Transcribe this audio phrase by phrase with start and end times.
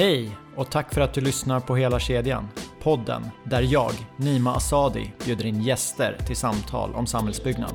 [0.00, 2.48] Hej och tack för att du lyssnar på Hela kedjan.
[2.82, 7.74] Podden där jag, Nima Asadi, bjuder in gäster till samtal om samhällsbyggnad.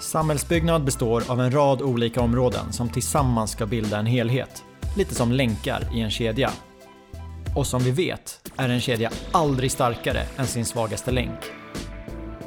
[0.00, 4.64] Samhällsbyggnad består av en rad olika områden som tillsammans ska bilda en helhet.
[4.96, 6.50] Lite som länkar i en kedja.
[7.56, 11.40] Och som vi vet är en kedja aldrig starkare än sin svagaste länk.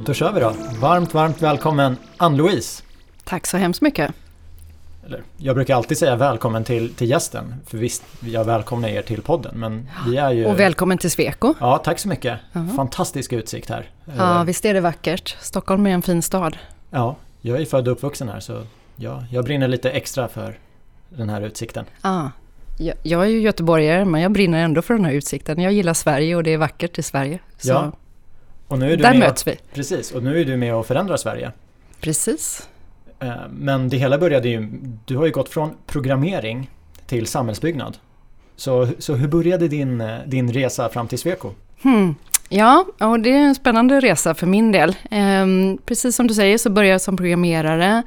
[0.08, 0.52] Då kör vi då.
[0.80, 2.82] Varmt, varmt välkommen Ann-Louise.
[3.24, 4.10] Tack så hemskt mycket.
[5.36, 7.54] Jag brukar alltid säga välkommen till, till gästen.
[7.66, 9.58] För visst, jag välkomnar er till podden.
[9.58, 10.46] Men vi är ju...
[10.46, 11.54] Och välkommen till Sweco.
[11.60, 12.38] Ja, tack så mycket.
[12.52, 12.76] Uh-huh.
[12.76, 13.90] Fantastisk utsikt här.
[14.16, 15.36] Ja, visst är det vackert.
[15.40, 16.56] Stockholm är en fin stad.
[16.90, 18.62] Ja, jag är född och uppvuxen här så
[18.96, 20.58] ja, jag brinner lite extra för
[21.08, 21.84] den här utsikten.
[22.02, 22.30] Ja,
[22.78, 25.60] jag, jag är ju göteborgare men jag brinner ändå för den här utsikten.
[25.60, 27.38] Jag gillar Sverige och det är vackert i Sverige.
[27.58, 27.92] Så ja.
[28.68, 29.56] Och nu är du där möts vi.
[29.72, 31.52] Precis, och nu är du med och förändrar Sverige.
[32.00, 32.68] Precis.
[33.20, 34.68] Eh, Men det hela började ju,
[35.04, 36.70] du har ju gått från programmering
[37.06, 37.96] till samhällsbyggnad.
[38.56, 41.50] Så, så hur började din, eh, din resa fram till Sweco?
[41.82, 42.14] Hmm.
[42.50, 44.96] Ja, och det är en spännande resa för min del.
[45.10, 48.02] Ehm, precis som du säger så började jag som programmerare.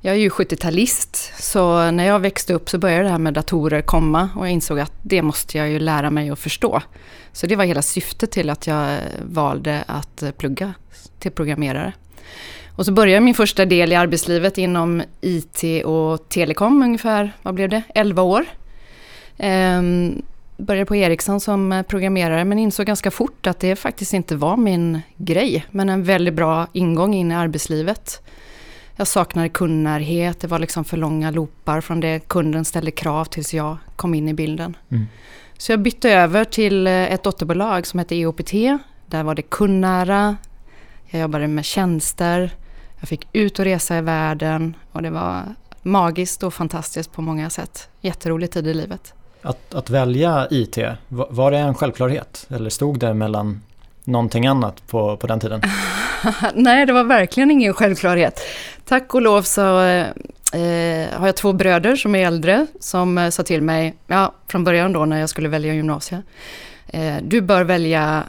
[0.00, 3.82] Jag är ju 70-talist, så när jag växte upp så började det här med datorer
[3.82, 6.82] komma och jag insåg att det måste jag ju lära mig att förstå.
[7.32, 10.74] Så det var hela syftet till att jag valde att plugga
[11.18, 11.92] till programmerare.
[12.76, 17.54] Och så började jag min första del i arbetslivet inom IT och telekom ungefär, vad
[17.54, 18.44] blev det, 11 år.
[19.38, 20.22] Ehm,
[20.60, 25.00] började på Ericsson som programmerare men insåg ganska fort att det faktiskt inte var min
[25.16, 25.66] grej.
[25.70, 28.22] Men en väldigt bra ingång in i arbetslivet.
[28.96, 33.54] Jag saknade kundnärhet, det var liksom för långa loopar från det kunden ställde krav tills
[33.54, 34.76] jag kom in i bilden.
[34.90, 35.06] Mm.
[35.58, 38.52] Så jag bytte över till ett dotterbolag som hette EOPT.
[39.06, 40.36] Där var det kundnära,
[41.06, 42.50] jag jobbade med tjänster,
[43.00, 45.42] jag fick ut och resa i världen och det var
[45.82, 47.88] magiskt och fantastiskt på många sätt.
[48.00, 49.14] Jätterolig tid i livet.
[49.42, 50.78] Att, att välja IT,
[51.08, 52.46] var, var det en självklarhet?
[52.50, 53.62] Eller stod det mellan
[54.04, 55.62] någonting annat på, på den tiden?
[56.54, 58.40] Nej, det var verkligen ingen självklarhet.
[58.84, 63.42] Tack och lov så eh, har jag två bröder som är äldre som eh, sa
[63.42, 66.24] till mig, ja, från början då när jag skulle välja gymnasiet.
[66.88, 68.24] Eh, du bör välja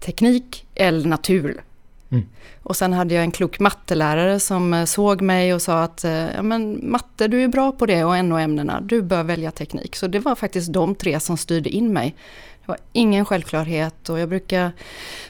[0.00, 1.62] teknik eller natur.
[2.10, 2.26] Mm.
[2.68, 6.90] Och sen hade jag en klok mattelärare som såg mig och sa att ja, men
[6.90, 9.96] matte, du är bra på det och NO-ämnena, du bör välja teknik.
[9.96, 12.14] Så det var faktiskt de tre som styrde in mig.
[12.60, 14.72] Det var ingen självklarhet och jag brukar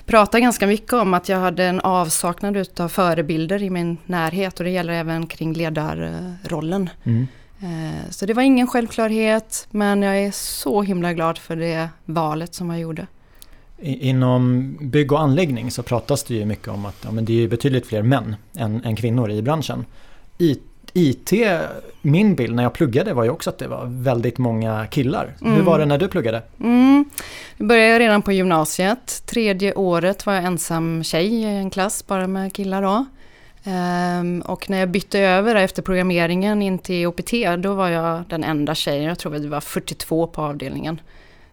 [0.06, 4.64] prata ganska mycket om att jag hade en avsaknad av förebilder i min närhet och
[4.64, 6.90] det gäller även kring ledarrollen.
[7.04, 7.26] Mm.
[8.10, 12.70] Så det var ingen självklarhet men jag är så himla glad för det valet som
[12.70, 13.06] jag gjorde.
[13.82, 17.48] Inom bygg och anläggning så pratas det ju mycket om att ja, men det är
[17.48, 19.84] betydligt fler män än, än kvinnor i branschen.
[20.38, 20.58] I,
[20.92, 21.32] IT,
[22.02, 25.34] min bild när jag pluggade var ju också att det var väldigt många killar.
[25.40, 25.54] Mm.
[25.54, 26.42] Hur var det när du pluggade?
[26.60, 27.04] Mm.
[27.56, 29.22] Jag började redan på gymnasiet.
[29.26, 33.06] Tredje året var jag ensam tjej i en klass bara med killar då.
[33.64, 38.44] Um, och när jag bytte över efter programmeringen in till OPT då var jag den
[38.44, 39.04] enda tjejen.
[39.04, 41.00] Jag tror att det var 42 på avdelningen.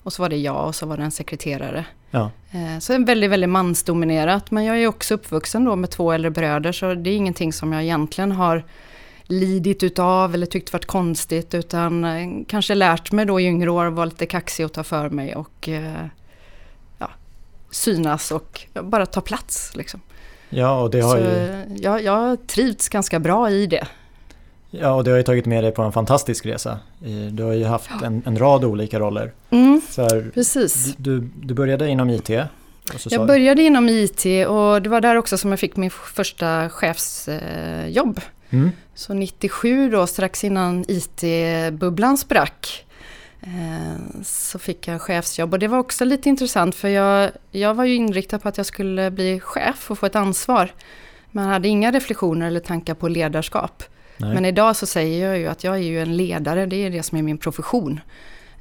[0.03, 1.85] Och så var det jag och så var det en sekreterare.
[2.15, 2.31] Ja.
[2.79, 4.51] Så det är väldigt, väldigt mansdominerat.
[4.51, 7.73] Men jag är också uppvuxen då med två äldre bröder så det är ingenting som
[7.73, 8.63] jag egentligen har
[9.23, 13.93] lidit utav eller tyckt varit konstigt utan kanske lärt mig då i yngre år att
[13.93, 15.69] vara lite kaxig och ta för mig och
[16.97, 17.09] ja,
[17.71, 19.75] synas och bara ta plats.
[19.75, 20.01] Liksom.
[20.49, 21.65] Ja, och det har så ju...
[21.81, 23.87] jag, jag trivts ganska bra i det.
[24.79, 26.79] Ja, och det har ju tagit med dig på en fantastisk resa.
[27.31, 29.31] Du har ju haft en, en rad olika roller.
[29.49, 30.95] Mm, För precis.
[30.97, 32.29] Du, du började inom IT.
[33.09, 38.21] jag började inom IT och det var där också som jag fick min första chefsjobb.
[38.49, 38.71] Mm.
[38.95, 42.85] Så 97 då, strax innan IT-bubblan sprack,
[43.41, 45.53] eh, så fick jag chefsjobb.
[45.53, 48.65] Och det var också lite intressant för jag, jag var ju inriktad på att jag
[48.65, 50.71] skulle bli chef och få ett ansvar.
[51.31, 53.83] Man hade inga reflektioner eller tankar på ledarskap.
[54.17, 54.33] Nej.
[54.33, 57.03] Men idag så säger jag ju att jag är ju en ledare, det är det
[57.03, 57.99] som är min profession.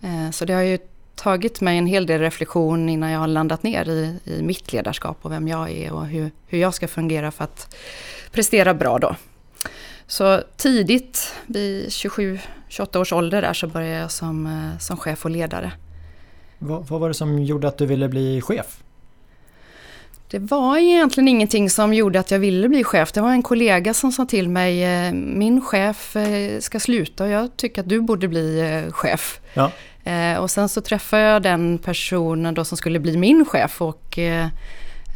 [0.03, 0.79] Eh, så det har ju
[1.15, 5.19] tagit mig en hel del reflektion innan jag har landat ner i, i mitt ledarskap
[5.23, 7.77] och vem jag är och hur, hur jag ska fungera för att
[8.33, 9.17] prestera bra då.
[10.07, 15.31] Så tidigt, vid 27-28 års ålder där, så började jag som, eh, som chef och
[15.31, 15.73] ledare.
[16.59, 18.84] Vad, vad var det som gjorde att du ville bli chef?
[20.35, 23.13] Det var egentligen ingenting som gjorde att jag ville bli chef.
[23.13, 27.31] Det var en kollega som sa till mig, eh, min chef eh, ska sluta och
[27.31, 29.41] jag tycker att du borde bli chef.
[29.55, 29.71] Ja.
[30.39, 34.19] Och sen så träffade jag den personen då som skulle bli min chef och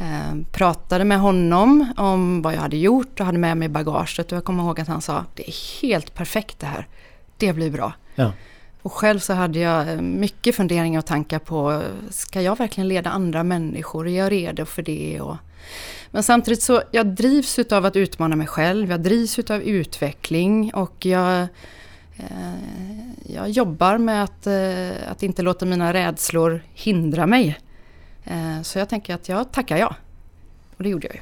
[0.00, 4.32] Eh, pratade med honom om vad jag hade gjort och hade med mig bagaget.
[4.32, 6.86] Och jag kommer ihåg att han sa, det är helt perfekt det här.
[7.36, 7.92] Det blir bra.
[8.14, 8.32] Ja.
[8.82, 13.10] Och själv så hade jag eh, mycket funderingar och tankar på, ska jag verkligen leda
[13.10, 14.08] andra människor?
[14.08, 15.20] Är jag redo för det?
[15.20, 15.36] Och,
[16.10, 21.06] men samtidigt så, jag drivs utav att utmana mig själv, jag drivs utav utveckling och
[21.06, 21.40] jag,
[22.16, 22.54] eh,
[23.26, 27.58] jag jobbar med att, eh, att inte låta mina rädslor hindra mig.
[28.25, 29.94] Eh, så jag tänker att jag tackar ja.
[30.76, 31.20] Och det gjorde jag ju.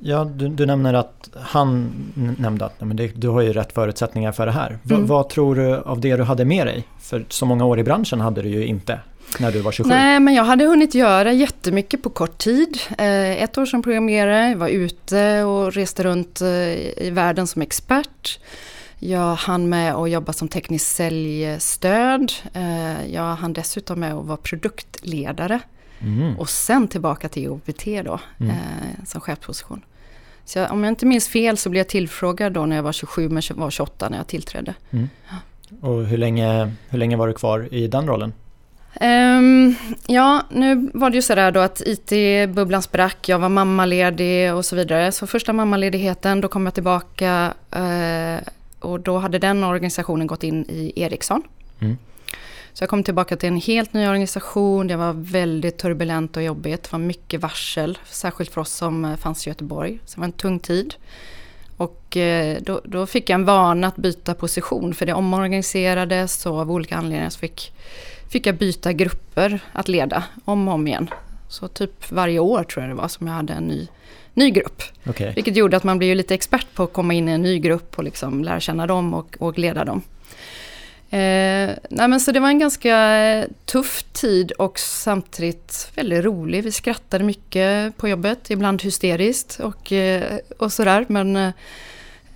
[0.00, 1.92] Ja, du, du nämner att han
[2.38, 4.78] nämnde att men det, du har ju rätt förutsättningar för det här.
[4.82, 5.06] V, mm.
[5.06, 6.84] Vad tror du av det du hade med dig?
[7.00, 9.00] För så många år i branschen hade du ju inte
[9.38, 9.88] när du var 27.
[9.88, 12.78] Nej, men jag hade hunnit göra jättemycket på kort tid.
[12.98, 18.40] Eh, ett år som programmerare, var ute och reste runt eh, i världen som expert.
[18.98, 22.32] Jag hann med att jobba som teknisk säljstöd.
[23.10, 25.60] Jag hann dessutom med att vara produktledare.
[26.00, 26.38] Mm.
[26.38, 28.50] Och sen tillbaka till OPT då, mm.
[28.50, 29.84] eh, som chefsposition.
[30.44, 32.92] Så jag, om jag inte minns fel så blev jag tillfrågad då när jag var
[32.92, 34.74] 27 men var 28 när jag tillträdde.
[34.90, 35.08] Mm.
[35.80, 38.32] Och hur länge, hur länge var du kvar i den rollen?
[39.00, 39.74] Um,
[40.06, 44.76] ja, nu var det ju sådär då att IT-bubblan sprack, jag var mammaledig och så
[44.76, 45.12] vidare.
[45.12, 48.48] Så första mammaledigheten, då kom jag tillbaka uh,
[48.80, 51.42] och då hade den organisationen gått in i Ericsson.
[51.78, 51.96] Mm.
[52.78, 54.86] Så jag kom tillbaka till en helt ny organisation.
[54.86, 56.82] Det var väldigt turbulent och jobbigt.
[56.82, 59.98] Det var mycket varsel, särskilt för oss som eh, fanns i Göteborg.
[60.04, 60.94] Så det var en tung tid.
[61.76, 66.58] Och eh, då, då fick jag en vana att byta position för det omorganiserades och
[66.58, 67.72] av olika anledningar så fick,
[68.28, 71.10] fick jag byta grupper att leda om och om igen.
[71.48, 73.88] Så typ varje år tror jag det var som jag hade en ny,
[74.34, 74.82] ny grupp.
[75.06, 75.32] Okay.
[75.34, 77.98] Vilket gjorde att man ju lite expert på att komma in i en ny grupp
[77.98, 80.02] och liksom lära känna dem och, och leda dem.
[81.10, 86.64] Eh, nej men så det var en ganska tuff tid och samtidigt väldigt rolig.
[86.64, 91.04] Vi skrattade mycket på jobbet, ibland hysteriskt och, eh, och sådär.
[91.08, 91.52] Men eh,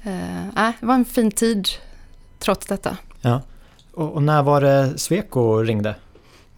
[0.03, 1.69] eh, det var en fin tid
[2.39, 2.97] trots detta.
[3.21, 3.43] Ja.
[3.95, 5.95] Och, och när var det Sweco ringde?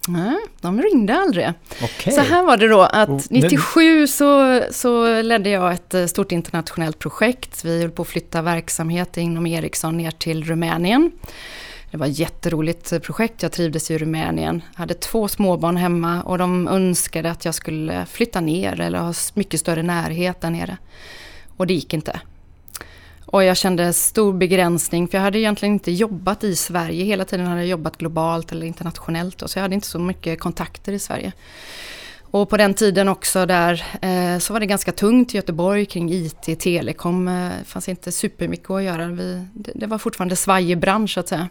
[0.07, 1.53] Nej, de ringde aldrig.
[1.83, 2.13] Okay.
[2.13, 6.99] Så här var det då att 97 så, så ledde jag ett eh, stort internationellt
[6.99, 7.65] projekt.
[7.65, 11.11] Vi höll på att flytta verksamhet inom Ericsson ner till Rumänien.
[11.95, 14.61] Det var ett jätteroligt projekt, jag trivdes i Rumänien.
[14.73, 19.13] Jag hade två småbarn hemma och de önskade att jag skulle flytta ner eller ha
[19.33, 20.77] mycket större närhet där nere.
[21.57, 22.19] Och det gick inte.
[23.25, 27.05] Och jag kände stor begränsning för jag hade egentligen inte jobbat i Sverige.
[27.05, 29.43] Hela tiden hade jag jobbat globalt eller internationellt.
[29.45, 31.31] Så jag hade inte så mycket kontakter i Sverige.
[32.21, 36.13] Och på den tiden också där eh, så var det ganska tungt i Göteborg kring
[36.13, 37.25] IT, telekom.
[37.25, 39.07] Det eh, fanns inte supermycket att göra.
[39.07, 41.47] Vi, det, det var fortfarande svajig bransch så att säga.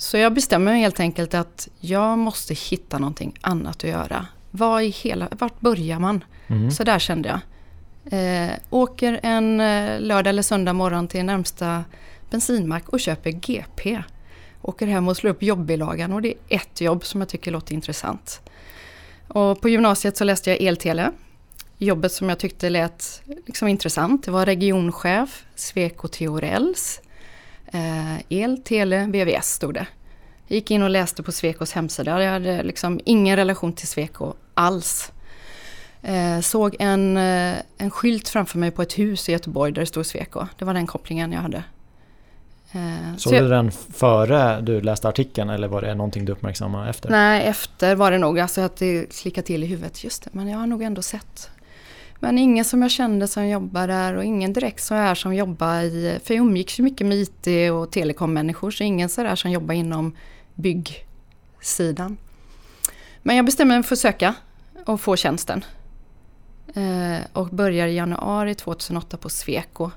[0.00, 4.26] Så jag bestämmer mig helt enkelt att jag måste hitta någonting annat att göra.
[4.50, 6.24] Var i hela, vart börjar man?
[6.46, 6.70] Mm.
[6.70, 7.40] Så där kände jag.
[8.12, 11.84] Eh, åker en eh, lördag eller söndag morgon till närmsta
[12.30, 14.02] bensinmack och köper GP.
[14.62, 17.74] Åker hem och slår upp jobbbilagan och det är ett jobb som jag tycker låter
[17.74, 18.40] intressant.
[19.28, 21.12] Och på gymnasiet så läste jag eltele.
[21.78, 24.24] Jobbet som jag tyckte lät liksom intressant.
[24.24, 27.00] Det var regionchef, Sweco Theorells.
[27.72, 29.86] Eh, el, tele, VVS stod det.
[30.46, 32.22] Jag gick in och läste på Svekos hemsida.
[32.22, 35.12] Jag hade liksom ingen relation till Sweco alls.
[36.02, 39.86] Eh, såg en, eh, en skylt framför mig på ett hus i Göteborg där det
[39.86, 40.46] stod Sweco.
[40.58, 41.62] Det var den kopplingen jag hade.
[42.72, 47.10] Eh, Såg du den före du läste artikeln eller var det någonting du uppmärksammade efter?
[47.10, 48.40] Nej, efter var det nog.
[48.40, 50.04] Alltså att det klickade till i huvudet.
[50.04, 51.50] Just det, men jag har nog ändå sett
[52.22, 55.34] men ingen som jag kände som jobbar där och ingen direkt som jag är som
[55.34, 59.50] jobbar i, för jag umgicks ju mycket med IT och telekommänniskor så ingen sådär som
[59.50, 60.16] jobbar inom
[60.54, 62.16] byggsidan.
[63.22, 64.34] Men jag bestämde mig för att söka
[64.86, 65.64] och få tjänsten.
[66.74, 69.90] Eh, och börjar i januari 2008 på Sweco.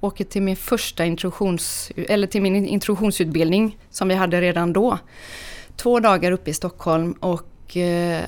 [0.00, 4.98] Åker till min första introduktions, eller till min introduktionsutbildning som vi hade redan då.
[5.76, 8.24] Två dagar uppe i Stockholm och eh,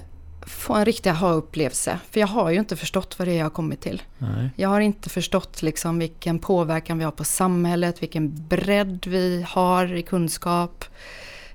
[0.47, 1.99] få en riktig aha-upplevelse.
[2.11, 4.02] För jag har ju inte förstått vad det är jag har kommit till.
[4.18, 4.50] Nej.
[4.56, 9.94] Jag har inte förstått liksom vilken påverkan vi har på samhället, vilken bredd vi har
[9.94, 10.85] i kunskap.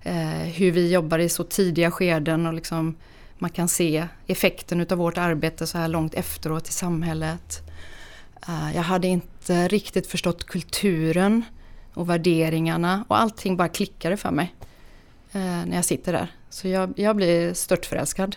[0.01, 2.95] Eh, hur vi jobbar i så tidiga skeden och liksom
[3.37, 7.61] man kan se effekten utav vårt arbete så här långt efteråt i samhället.
[8.47, 11.43] Eh, jag hade inte riktigt förstått kulturen
[11.93, 14.55] och värderingarna och allting bara klickade för mig
[15.31, 16.27] eh, när jag sitter där.
[16.49, 18.35] Så jag, jag blir störtförälskad.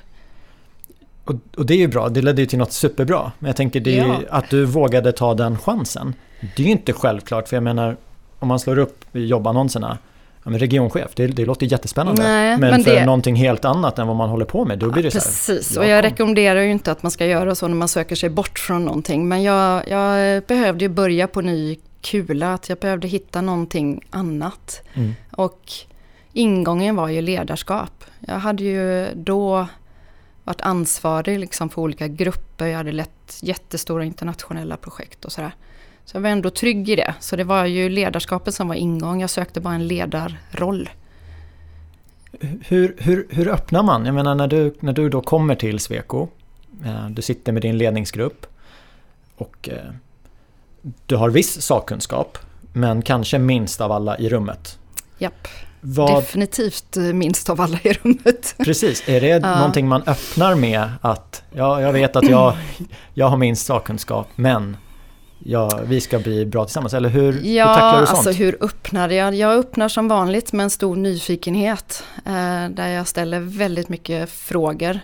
[1.30, 3.32] Och, och det är ju bra, det ledde ju till något superbra.
[3.38, 4.16] Men jag tänker det är Ja.
[4.30, 6.14] att du vågade ta den chansen.
[6.56, 7.96] Det är ju inte självklart, för jag menar
[8.38, 9.98] om man slår upp jobbannonserna
[10.44, 12.22] ja, men regionchef, det, det låter jättespännande.
[12.22, 14.90] Nej, men, men för det- någonting helt annat än vad man håller på med, då
[14.90, 15.20] blir det här.
[15.20, 16.10] Precis, ja, och jag kom.
[16.10, 19.28] rekommenderar ju inte att man ska göra så när man söker sig bort från någonting.
[19.28, 24.82] Men jag, jag behövde ju börja på ny kula, att jag behövde hitta någonting annat.
[24.94, 25.14] Mm.
[25.32, 25.60] Och
[26.32, 28.04] ingången var ju ledarskap.
[28.26, 29.66] Jag hade ju då
[30.48, 35.52] varit ansvarig liksom för olika grupper, jag hade lett jättestora internationella projekt och sådär.
[36.04, 37.14] Så jag var ändå trygg i det.
[37.20, 40.90] Så det var ju ledarskapet som var ingång, jag sökte bara en ledarroll.
[42.40, 44.06] Hur, hur, hur öppnar man?
[44.06, 46.28] Jag menar när du, när du då kommer till Sweco,
[46.84, 48.46] eh, du sitter med din ledningsgrupp
[49.36, 49.92] och eh,
[51.06, 52.38] du har viss sakkunskap,
[52.72, 54.78] men kanske minst av alla i rummet.
[55.18, 55.48] Japp,
[55.80, 58.54] Vad, definitivt minst av alla i rummet.
[58.58, 59.56] Precis, är det Ja.
[59.56, 62.56] någonting man öppnar med att ja, jag vet att jag,
[63.14, 64.76] jag har minst sakkunskap men
[65.38, 66.94] ja, vi ska bli bra tillsammans?
[66.94, 68.18] Eller hur, hur Ja, tacklar du sånt?
[68.18, 69.34] alltså hur öppnar jag?
[69.34, 72.04] Jag öppnar som vanligt med en stor nyfikenhet.
[72.26, 75.00] Eh, där jag ställer väldigt mycket frågor.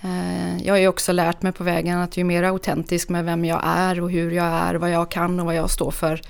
[0.00, 3.44] Eh, jag har ju också lärt mig på vägen att ju mer autentisk med vem
[3.44, 6.20] jag är och hur jag är, vad jag kan och vad jag står för.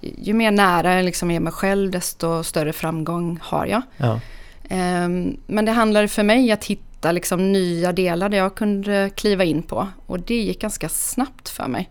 [0.00, 3.82] Ju mer nära jag liksom är mig själv desto större framgång har jag.
[3.96, 4.20] ja.
[4.68, 9.44] Ehm, Men det handlade för mig att hitta liksom nya delar där jag kunde kliva
[9.44, 9.88] in på.
[10.06, 11.90] Och det gick ganska snabbt för mig.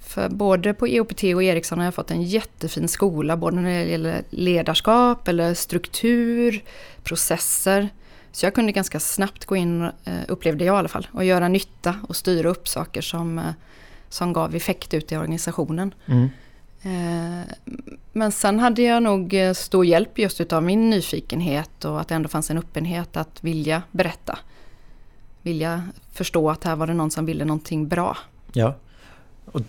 [0.00, 3.84] För både på EOPT och Ericsson har jag fått en jättefin skola, både när det
[3.84, 6.62] gäller ledarskap eller struktur,
[7.02, 7.88] processer.
[8.32, 11.48] Så jag kunde ganska snabbt gå in, eh, upplevde jag i alla fall, och göra
[11.48, 13.44] nytta och styra upp saker som, eh,
[14.08, 15.94] som gav effekt ut i organisationen.
[16.06, 16.28] Mm.
[16.84, 17.54] Eh,
[18.12, 22.14] Men sen hade jag nog eh, stor hjälp just utav min nyfikenhet och att det
[22.14, 24.38] ändå fanns en öppenhet att vilja berätta.
[25.42, 28.16] Vilja förstå att här var det någon som ville någonting bra.
[28.52, 28.74] ja.
[29.52, 29.60] Och,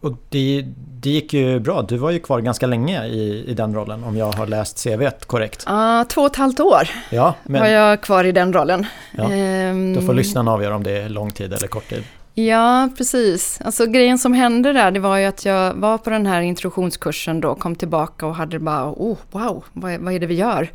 [0.00, 0.66] och det,
[1.00, 4.16] det gick ju bra, du var ju kvar ganska länge i, i den rollen om
[4.16, 5.64] jag har läst CVt korrekt.
[5.66, 8.86] Ah, två och ett halvt år Ja, var men jag kvar i den rollen.
[9.16, 12.04] Ja, Ehm, då får lyssnarna avgöra om det är lång tid eller kort tid.
[12.38, 13.60] Ja, precis.
[13.64, 17.40] Alltså grejen som hände där, det var ju att jag var på den här introduktionskursen
[17.40, 20.72] då, kom tillbaka och hade bara, oh wow, vad är, vad är det vi gör?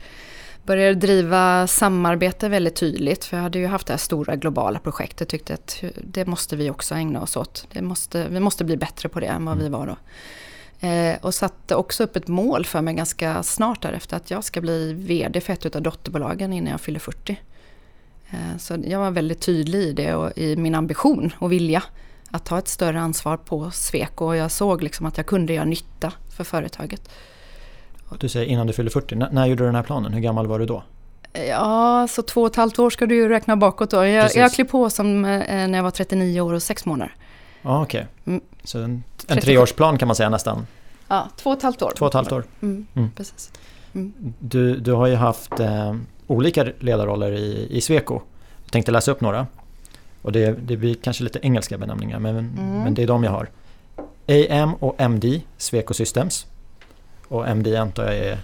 [0.63, 5.29] Började driva samarbete väldigt tydligt, för jag hade ju haft det här stora globala projektet,
[5.29, 7.67] tyckte att det måste vi också ägna oss åt.
[7.73, 9.97] Det måste, vi måste bli bättre på det än vad vi var då.
[10.87, 14.61] Eh, och satte också upp ett mål för mig ganska snart därefter, att jag ska
[14.61, 17.37] bli VD för ett av dotterbolagen innan jag fyller 40.
[18.31, 21.83] Eh, Så jag var väldigt tydlig i det och i min ambition och vilja
[22.31, 25.65] att ta ett större ansvar på Sweco och jag såg liksom att jag kunde göra
[25.65, 27.09] nytta för företaget.
[28.19, 30.13] Du säger innan du fyller 40, N- när gjorde du den här planen?
[30.13, 30.83] Hur gammal var du då?
[31.49, 34.05] Ja, så två och ett halvt år ska du ju räkna bakåt då.
[34.05, 34.37] Jag, Precis.
[34.37, 37.15] jag klev på som eh, när jag var 39 år och 6 månader.
[37.61, 38.07] Ja, okej.
[38.25, 38.41] Mm.
[38.63, 39.41] Så en, en 37.
[39.41, 40.67] treårsplan kan man säga nästan.
[41.07, 41.93] Ja, två och ett halvt år.
[41.97, 42.43] Två och ett halvt år.
[42.61, 43.11] Mm, Mm.
[43.11, 43.51] Precis.
[44.39, 45.95] Du, du har ju haft eh,
[46.31, 48.21] olika ledarroller i, i Sweco.
[48.63, 49.47] Jag tänkte läsa upp några.
[50.21, 52.83] Och det, det blir kanske lite engelska benämningar men, Mm.
[52.83, 53.49] men det är de jag har.
[54.27, 56.45] AM och MD, Sweco Systems.
[57.27, 58.37] Och MD antar jag är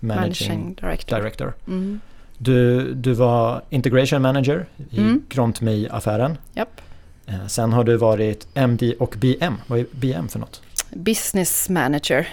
[0.00, 1.16] Managing, Managing Director.
[1.16, 1.54] Director.
[1.66, 2.00] Mm.
[2.38, 5.22] Du, du var Integration Manager i Mm.
[5.28, 6.38] Grontme-affären.
[6.54, 6.80] Japp.
[7.26, 9.54] Eh, Sen har du varit MD och BM.
[9.66, 10.62] Vad är BM för något?
[10.90, 12.28] Business Manager.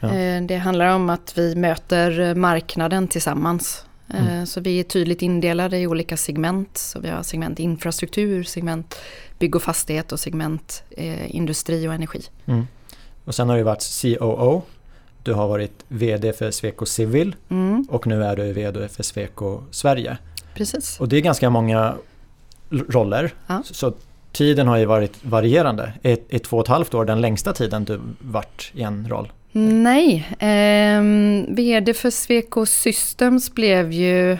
[0.00, 0.14] Ja.
[0.14, 3.84] Eh, Det handlar om att vi möter marknaden tillsammans.
[4.08, 4.46] Eh, Mm.
[4.46, 6.78] Så vi är tydligt indelade i olika segment.
[6.78, 8.94] Så vi har segment infrastruktur, segment
[9.38, 12.22] bygg och fastighet och segment eh, industri och energi.
[12.46, 12.66] Mm.
[13.24, 14.62] Och sen har du varit COO.
[15.22, 19.62] Du har varit VD för Sweco Civil Mm, och nu är du VD för Sweco
[19.70, 20.18] Sverige.
[20.54, 21.00] precis.
[21.00, 21.94] Och det är ganska många
[22.70, 23.34] roller.
[23.46, 23.62] Ja.
[23.64, 23.92] Så
[24.32, 25.92] tiden har ju varit varierande.
[26.02, 29.32] Är, är två och ett halvt år den längsta tiden du varit i en roll?
[29.56, 31.02] Nej, eh,
[31.48, 34.38] VD för Sweco Systems blev ju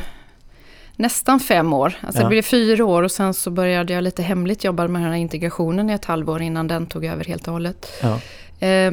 [0.97, 1.94] nästan fem år.
[2.00, 2.25] Alltså ja.
[2.25, 5.18] det blev fyra år och sen så började jag lite hemligt jobba med den här
[5.18, 7.87] integrationen i ett halvår innan den tog över helt och hållet.
[8.02, 8.21] Ja.
[8.66, 8.92] Eh,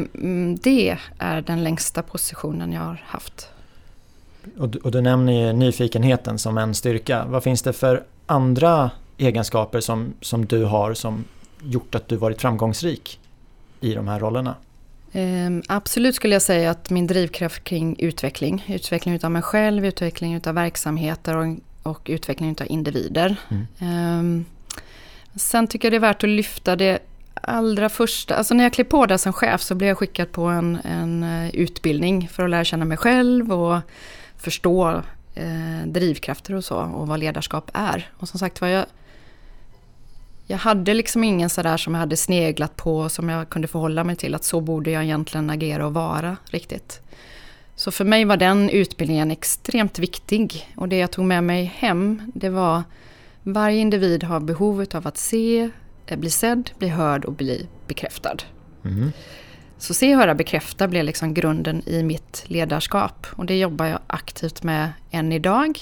[0.62, 3.50] det är den längsta positionen jag har haft.
[4.58, 7.26] Och du, och du nämner ju nyfikenheten som en styrka.
[7.26, 11.24] Vad finns det för andra egenskaper som, som du har som
[11.64, 13.20] gjort att du varit framgångsrik
[13.80, 14.56] i de här rollerna?
[15.14, 20.34] Um, absolut skulle jag säga att min drivkraft kring utveckling, utveckling utav mig själv, utveckling
[20.34, 23.36] utav verksamheter och, och utveckling utav individer.
[23.50, 24.20] Mm.
[24.20, 24.46] Um,
[25.36, 27.00] sen tycker jag det är värt att lyfta det
[27.34, 30.44] allra första, alltså när jag klev på där som chef så blev jag skickad på
[30.44, 33.80] en, en eh, utbildning för att lära känna mig själv och
[34.38, 35.02] förstå
[35.36, 38.10] eh, drivkrafter och så och vad ledarskap är.
[38.18, 38.86] Och som sagt var jag
[40.48, 44.16] jag hade liksom ingen sådär som jag hade sneglat på som jag kunde förhålla mig
[44.16, 47.02] till att så borde jag egentligen agera och vara riktigt.
[47.76, 52.32] Så för mig var den utbildningen extremt viktig och det jag tog med mig hem
[52.36, 52.84] det var
[53.44, 55.70] varje individ har behov av att se,
[56.06, 58.38] eh, bli sedd, bli hörd och bli bekräftad.
[58.86, 59.12] Mm.
[59.78, 64.64] Så se, höra, bekräfta blev liksom grunden i mitt ledarskap och det jobbar jag aktivt
[64.64, 65.80] med än idag.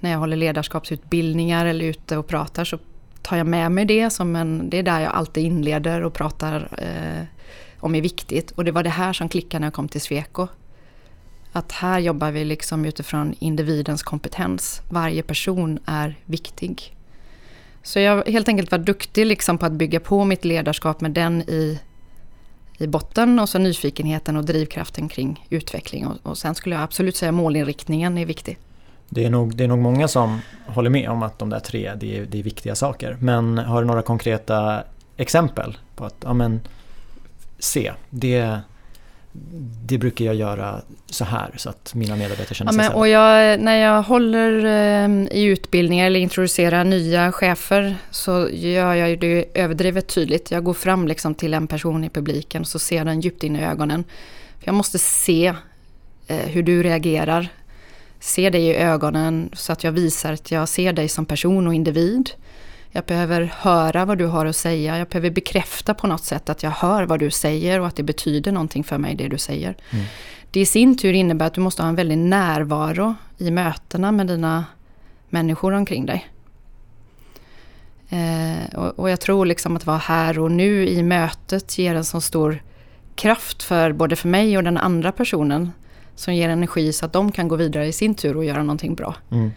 [0.00, 2.78] När jag håller ledarskapsutbildningar eller ute och pratar så
[3.24, 6.68] tar jag med mig det som en, det är där jag alltid inleder och pratar
[6.78, 7.24] eh,
[7.80, 8.50] om är viktigt.
[8.50, 10.46] Och det var det här som klickade när jag kom till Sweco.
[11.52, 14.82] Att här jobbar vi liksom utifrån individens kompetens.
[14.88, 16.94] Varje person är viktig.
[17.82, 21.42] Så jag helt enkelt var duktig liksom på att bygga på mitt ledarskap med den
[21.42, 21.80] i,
[22.78, 26.06] i botten och så nyfikenheten och drivkraften kring utveckling.
[26.06, 28.58] Och, och sen skulle jag absolut säga målinriktningen är viktig.
[29.14, 31.92] Det är, nog, det är nog många som håller med om att de där tre,
[31.96, 33.16] det är, det är viktiga saker.
[33.20, 34.84] Men har du några konkreta
[35.16, 36.60] exempel på att, ja men,
[37.58, 38.58] se, det,
[39.84, 40.80] det brukar jag göra
[41.10, 44.64] så här så att mina medarbetare känner ja, sig men, och jag, När jag håller
[44.64, 50.50] eh, i utbildningar eller introducerar nya chefer så gör jag det överdrivet tydligt.
[50.50, 53.56] Jag går fram liksom till en person i publiken och så ser den djupt in
[53.56, 54.04] i ögonen.
[54.58, 55.54] För jag måste se
[56.26, 57.48] eh, hur du reagerar
[58.24, 61.74] se dig i ögonen så att jag visar att jag ser dig som person och
[61.74, 62.30] individ.
[62.90, 64.98] Jag behöver höra vad du har att säga.
[64.98, 68.02] Jag behöver bekräfta på något sätt att jag hör vad du säger och att det
[68.02, 69.76] betyder någonting för mig det du säger.
[69.90, 70.04] Mm.
[70.50, 74.26] Det i sin tur innebär att du måste ha en väldig närvaro i mötena med
[74.26, 74.64] dina
[75.28, 76.28] människor omkring dig.
[78.08, 82.04] Eh, och, och, jag tror liksom att vara här och nu i mötet ger en
[82.04, 82.62] så stor
[83.14, 85.70] kraft för både för mig och den andra personen
[86.16, 88.94] som ger energi så att de kan gå vidare i sin tur och göra någonting
[88.94, 89.14] bra.
[89.30, 89.50] Mm.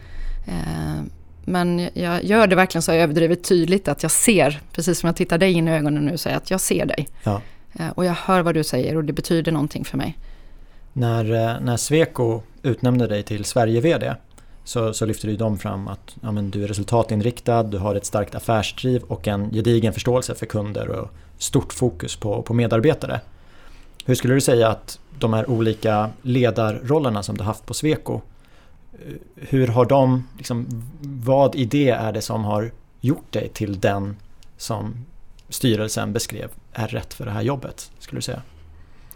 [0.48, 1.04] Eh,
[1.46, 5.38] men jag gör det verkligen så överdrivet tydligt att jag ser, precis som jag tittar
[5.38, 7.08] dig in i ögonen nu, säger att jag ser dig.
[7.24, 7.42] Ja.
[7.74, 10.18] Eh, och jag hör vad du säger och det betyder någonting för mig.
[10.94, 14.16] När, eh, när Sweco utnämnde dig till Sverige-VD
[14.64, 18.36] så, så lyfter ju de fram att ja, du är resultatinriktad, du har ett starkt
[18.36, 23.22] affärsdriv och en gedigen förståelse för kunder och stort fokus på, på medarbetare.
[24.08, 28.22] Hur skulle du säga att de här olika ledarrollerna som du haft på Sweco.
[28.94, 30.68] Eh, hur har de, liksom,
[31.02, 34.16] vad i det är det som har gjort dig till den
[34.58, 35.06] som
[35.50, 38.42] styrelsen beskrev är rätt för det här jobbet, skulle du säga?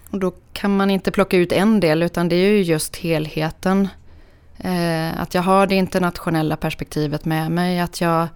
[0.09, 3.87] Och då kan man inte plocka ut en del utan det är ju just helheten.
[4.57, 8.27] Eh, att jag har det internationella perspektivet med mig, att jag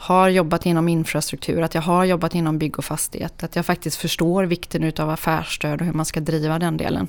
[0.00, 3.42] har jobbat inom infrastruktur, att jag har jobbat inom bygg och fastighet.
[3.42, 7.08] Att jag faktiskt förstår vikten utav affärsstöd och hur man ska driva den delen.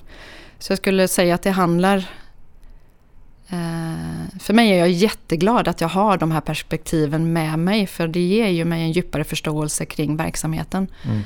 [0.60, 1.98] Så jag skulle säga att det handlar...
[3.48, 7.88] Eh, för mig är jag jätteglad att jag har de här perspektiven med mig.
[7.88, 10.88] För det ger ju mig en djupare förståelse kring verksamheten.
[11.04, 11.22] Mm.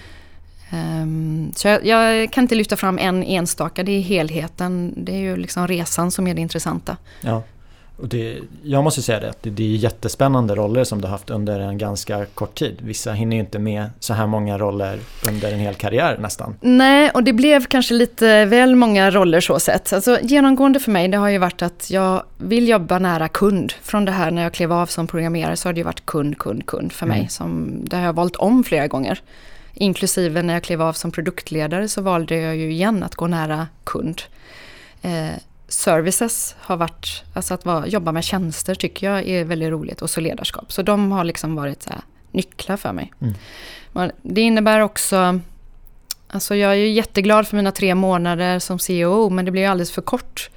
[1.02, 4.94] Um, så jag, jag, kan inte lyfta fram en enstaka, det är helheten.
[4.98, 6.98] Det är ju liksom resan som är det intressanta.
[7.22, 7.44] Ja.
[7.98, 11.30] Och det, jag måste säga det, det, det är jättespännande roller som du har haft
[11.30, 12.78] under en ganska kort tid.
[12.82, 16.56] Vissa hinner ju inte med så här många roller under en hel karriär nästan.
[16.62, 19.94] Nej, och det blev kanske lite väl många roller så sett.
[19.94, 23.74] Alltså, genomgående för mig det har ju varit att jag vill jobba nära kund.
[23.82, 26.38] Från det här när jag klev av som programmerare så har det ju varit kund,
[26.38, 27.18] kund, kund för mig.
[27.18, 27.30] Mm.
[27.30, 29.22] Som, det har jag valt om flera gånger.
[29.74, 33.68] Inklusive när jag klev av som produktledare så valde jag ju igen att gå nära
[33.84, 34.22] kund.
[35.02, 35.30] Eh,
[35.76, 40.10] services har varit, alltså att vara, jobba med tjänster tycker jag är väldigt roligt och
[40.10, 40.72] så ledarskap.
[40.72, 43.14] Så de har liksom varit så här, nycklar för mig.
[43.22, 44.12] Mm.
[44.22, 45.40] Det innebär också,
[46.28, 49.92] alltså jag är ju jätteglad för mina tre månader som CEO men det blev alldeles
[49.92, 50.50] för kort.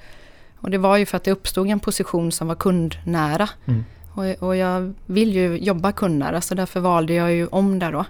[0.57, 3.49] Och det var ju för att det uppstod en position som var kundnära.
[3.65, 3.85] Mm.
[4.13, 8.05] Och, och jag vill ju jobba kundnära så därför valde jag ju om det då.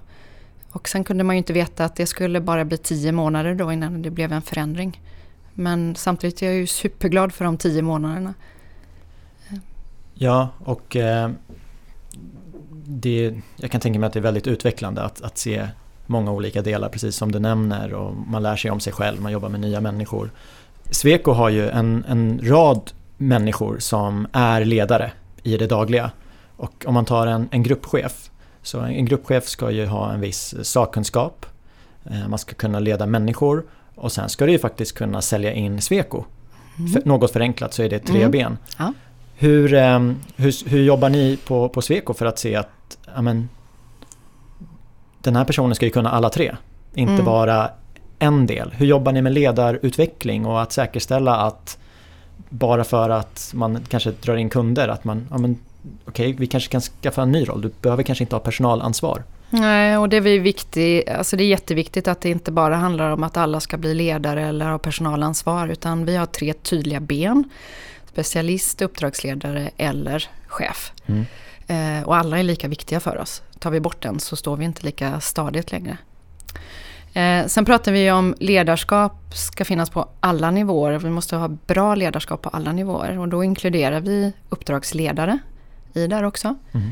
[0.71, 3.71] Och sen kunde man ju inte veta att det skulle bara bli tio månader då
[3.71, 5.01] innan det blev en förändring.
[5.59, 8.33] Men samtidigt är jag ju superglad för de tio månaderna.
[10.13, 11.29] Ja, och eh,
[12.85, 15.67] det, jag kan tänka mig att det är väldigt utvecklande att, att se
[16.05, 17.93] många olika delar, precis som du nämner.
[17.93, 20.31] Och man lär sig om sig själv, man jobbar med nya människor.
[20.91, 25.11] Sweco har ju en, en rad människor som är ledare
[25.43, 26.11] i det dagliga.
[26.55, 30.55] Och om man tar en, en gruppchef, så en gruppchef ska ju ha en viss
[30.61, 31.45] sakkunskap.
[32.03, 33.63] Eh, man ska kunna leda människor
[33.99, 36.23] och sen ska det ju faktiskt kunna sälja in Sweco.
[36.77, 36.91] Mm.
[36.91, 38.31] För, något förenklat så är det tre mm.
[38.31, 38.57] ben.
[38.77, 38.93] Ja.
[39.35, 43.49] Hur, ehm, hur, hur, jobbar ni på, på Sweco för att se att amen,
[45.21, 46.55] den här personen ska ju kunna alla tre,
[46.93, 47.25] inte mm.
[47.25, 47.71] bara
[48.19, 48.71] en del.
[48.71, 51.77] Hur jobbar ni med ledarutveckling och att säkerställa att
[52.49, 55.57] bara för att man kanske drar in kunder att man, ja men
[56.05, 57.61] okej, okay, vi kanske kan skaffa en ny roll.
[57.61, 59.23] Du behöver kanske inte ha personalansvar.
[59.49, 63.23] Nej, och det är, viktigt, alltså det är jätteviktigt att det inte bara handlar om
[63.23, 67.49] att alla ska bli ledare eller ha personalansvar, utan vi har tre tydliga ben.
[68.05, 70.91] Specialist, uppdragsledare eller chef.
[71.05, 71.25] Mm.
[71.67, 73.41] Eh, och alla är lika viktiga för oss.
[73.59, 75.97] Tar vi bort den så står vi inte lika stadigt längre.
[77.13, 80.99] Eh, sen pratar vi om ledarskap ska finnas på alla nivåer.
[80.99, 85.39] Vi måste ha bra ledarskap på alla nivåer och då inkluderar vi uppdragsledare
[85.93, 86.55] i där också.
[86.71, 86.91] Mm.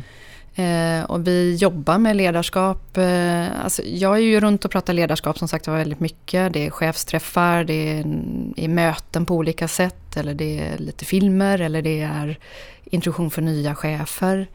[0.57, 2.97] Eh, och vi jobbar med ledarskap.
[2.97, 6.53] Eh, alltså jag är ju runt och pratar ledarskap som sagt var väldigt mycket.
[6.53, 11.05] Det är chefsträffar, det är, mm, är möten på olika sätt eller det är lite
[11.05, 12.39] filmer eller det är
[12.83, 14.47] introduktion för nya chefer.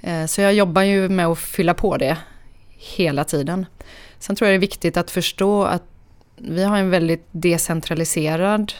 [0.00, 2.18] Eh, så jag jobbar ju med att fylla på det
[2.68, 3.66] hela tiden.
[4.18, 5.84] Sen tror jag det är viktigt att förstå att
[6.36, 8.72] vi har en väldigt decentraliserad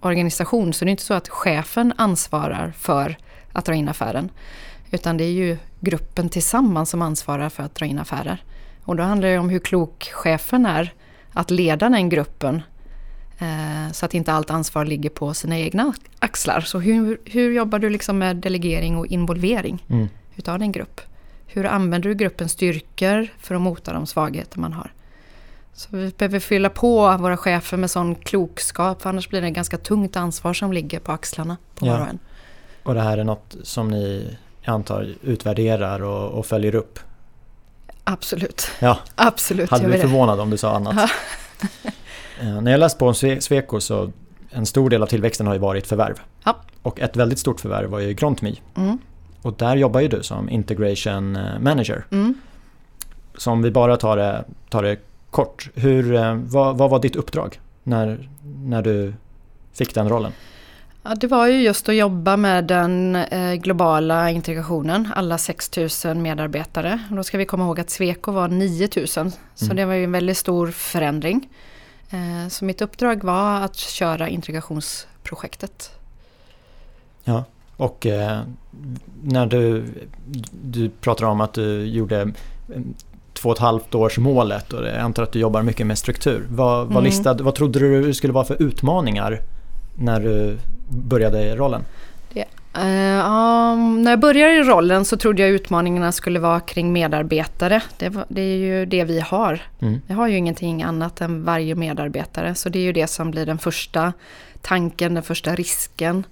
[0.00, 0.72] organisation.
[0.72, 3.16] Så det är inte så att chefen ansvarar för
[3.52, 4.30] att dra in affären.
[4.90, 8.44] Utan det är ju gruppen tillsammans som ansvarar för att dra in affärer.
[8.84, 10.92] Och då handlar det om hur klok chefen är
[11.32, 12.62] att leda den gruppen
[13.38, 16.60] eh, så att inte allt ansvar ligger på sina egna axlar.
[16.60, 20.08] Så hur, hur jobbar du liksom med delegering och involvering mm.
[20.36, 21.00] utav din grupp?
[21.46, 24.92] Hur använder du gruppens styrkor för att mota de svagheter man har?
[25.72, 29.54] Så vi behöver fylla på våra chefer med sån klokskap, för annars blir det ett
[29.54, 31.92] ganska tungt ansvar som ligger på axlarna på ja.
[31.92, 32.18] var och en.
[32.82, 36.98] Och det här är något som ni, jag antar, utvärderar och, och följer upp?
[38.04, 38.70] Absolut.
[38.80, 38.98] Ja.
[39.14, 39.70] Absolut.
[39.70, 41.10] Hade blivit förvånad om du sa annat.
[42.40, 42.60] Ja.
[42.60, 44.12] när jag läste på om Sweco så
[44.50, 46.20] en stor del av tillväxten har ju varit förvärv.
[46.44, 46.56] Ja.
[46.82, 48.56] Och ett väldigt stort förvärv var ju Grontmy.
[48.76, 48.98] Mm.
[49.42, 52.06] Och där jobbar ju du som integration eh, manager.
[52.10, 52.34] Mm.
[53.34, 54.98] Så om vi bara tar det, tar det
[55.30, 55.70] kort.
[55.74, 59.14] Hur, eh, vad, vad var ditt uppdrag när, när du
[59.72, 60.32] fick den rollen?
[61.02, 67.00] Ja, det var ju just att jobba med den eh, globala integrationen, alla 6000 medarbetare.
[67.10, 69.76] Och då ska vi komma ihåg att Sweco var 9000, så mm.
[69.76, 71.48] det var ju en väldigt stor förändring.
[72.10, 75.90] Eh, så mitt uppdrag var att köra integrationsprojektet.
[77.24, 77.44] Ja,
[77.76, 78.40] och eh,
[79.22, 79.84] när du,
[80.62, 82.32] du pratar om att du gjorde
[83.32, 86.46] två och ett halvt års målet och jag antar att du jobbar mycket med struktur.
[86.50, 87.04] Vad, vad, mm.
[87.04, 89.40] listad, vad trodde du skulle vara för utmaningar
[89.98, 90.58] när du
[90.90, 91.84] började i rollen?
[92.32, 92.44] Det,
[92.78, 97.82] uh, um, när jag började i rollen så trodde jag utmaningarna skulle vara kring medarbetare.
[97.98, 99.62] Det, var, det är ju det vi har.
[99.80, 100.00] Mm.
[100.06, 102.54] Vi har ju ingenting annat än varje medarbetare.
[102.54, 104.12] Så det är ju det som blir den första
[104.60, 106.24] tanken, den första risken.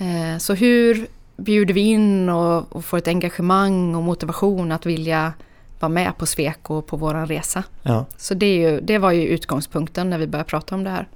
[0.00, 1.06] Uh, så hur
[1.38, 5.32] bjuder vi in och, och, får ett engagemang och motivation att vilja
[5.80, 7.64] vara med på Sweco på vår resa.
[7.82, 8.06] Ja.
[8.16, 11.08] Så det, ju, det, var ju utgångspunkten när vi började prata om det här.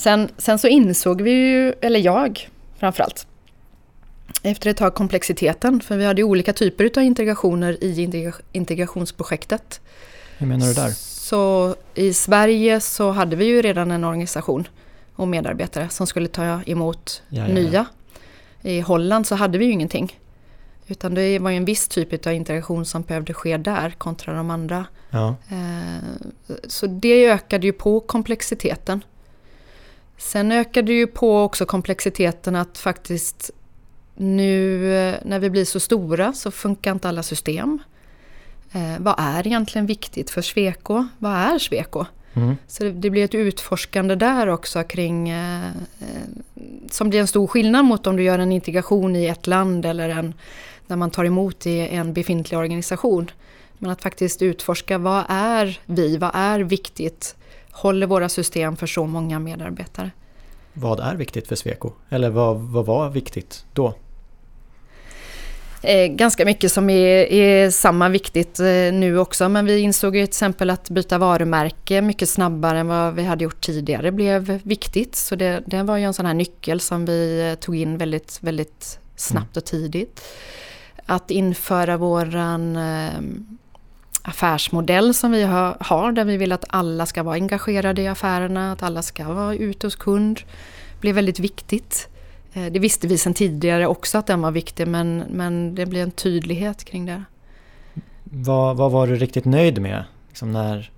[0.00, 3.26] Sen, sen så insåg vi ju, eller jag framförallt,
[4.42, 9.80] efter ett tag komplexiteten, för vi hade olika typer av integrationer i integrationsprojektet.
[10.38, 10.90] Hur menar du där?
[10.96, 14.68] Så i Sverige så hade vi ju redan en organisation
[15.14, 17.86] och medarbetare som skulle ta emot ja, ja, nya.
[18.62, 20.18] I Holland så hade vi ju ingenting.
[20.86, 24.50] Utan det var ju en viss typ av interaktion som behövde ske där kontra de
[24.50, 24.86] andra.
[25.10, 25.36] Ja.
[25.48, 26.04] Eh,
[26.68, 29.02] så det ökade ju på komplexiteten.
[30.20, 33.50] Sen ökade ju på också komplexiteten att faktiskt
[34.14, 37.78] nu eh, när vi blir så stora så funkar inte alla system.
[38.72, 41.06] Eh, vad är egentligen viktigt för Sweco?
[41.18, 42.04] Vad är Sweco?
[42.34, 42.56] Mm.
[42.66, 45.66] Så det, det, blir ett utforskande där också kring eh,
[46.00, 46.22] eh,
[46.90, 50.08] som blir en stor skillnad mot om du gör en integration i ett land eller
[50.08, 50.34] en,
[50.86, 53.30] när man tar emot i en befintlig organisation.
[53.78, 57.36] Men att faktiskt utforska vad är vi, vad är viktigt?
[57.72, 60.10] Håller våra system för så många medarbetare?
[60.72, 61.92] Vad är viktigt för Sweco?
[62.08, 63.94] Eller vad, vad var viktigt då?
[65.82, 70.22] Eh, ganska mycket som är, är samma viktigt eh, nu också men vi insåg ju
[70.22, 75.16] till exempel att byta varumärke mycket snabbare än vad vi hade gjort tidigare blev viktigt.
[75.16, 78.38] Så det, det var ju en sån här nyckel som vi eh, tog in väldigt,
[78.40, 80.20] väldigt snabbt och tidigt.
[81.06, 83.10] Att införa våran eh,
[84.22, 88.82] affärsmodell som vi har, där vi vill att alla ska vara engagerade i affärerna, att
[88.82, 90.40] alla ska vara ute hos kund.
[91.00, 92.08] blev väldigt viktigt.
[92.52, 96.02] Eh, det visste vi sedan tidigare också att den var viktig men, men det blev
[96.02, 97.24] en tydlighet kring det.
[98.24, 100.04] Vad, vad var du riktigt nöjd med?
[100.28, 100.90] Liksom när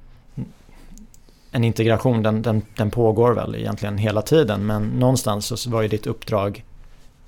[1.51, 5.89] en integration den, den, den, pågår väl egentligen hela tiden men någonstans så var ju
[5.89, 6.65] ditt uppdrag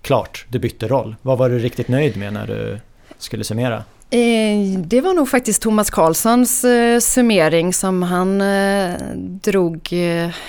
[0.02, 0.46] klart.
[0.48, 1.16] Du bytte roll.
[1.22, 2.78] Vad var du riktigt nöjd med när du
[3.18, 3.84] skulle summera?
[4.10, 9.92] Eh, det var nog faktiskt Thomas Karlssons eh, summering som han eh, drog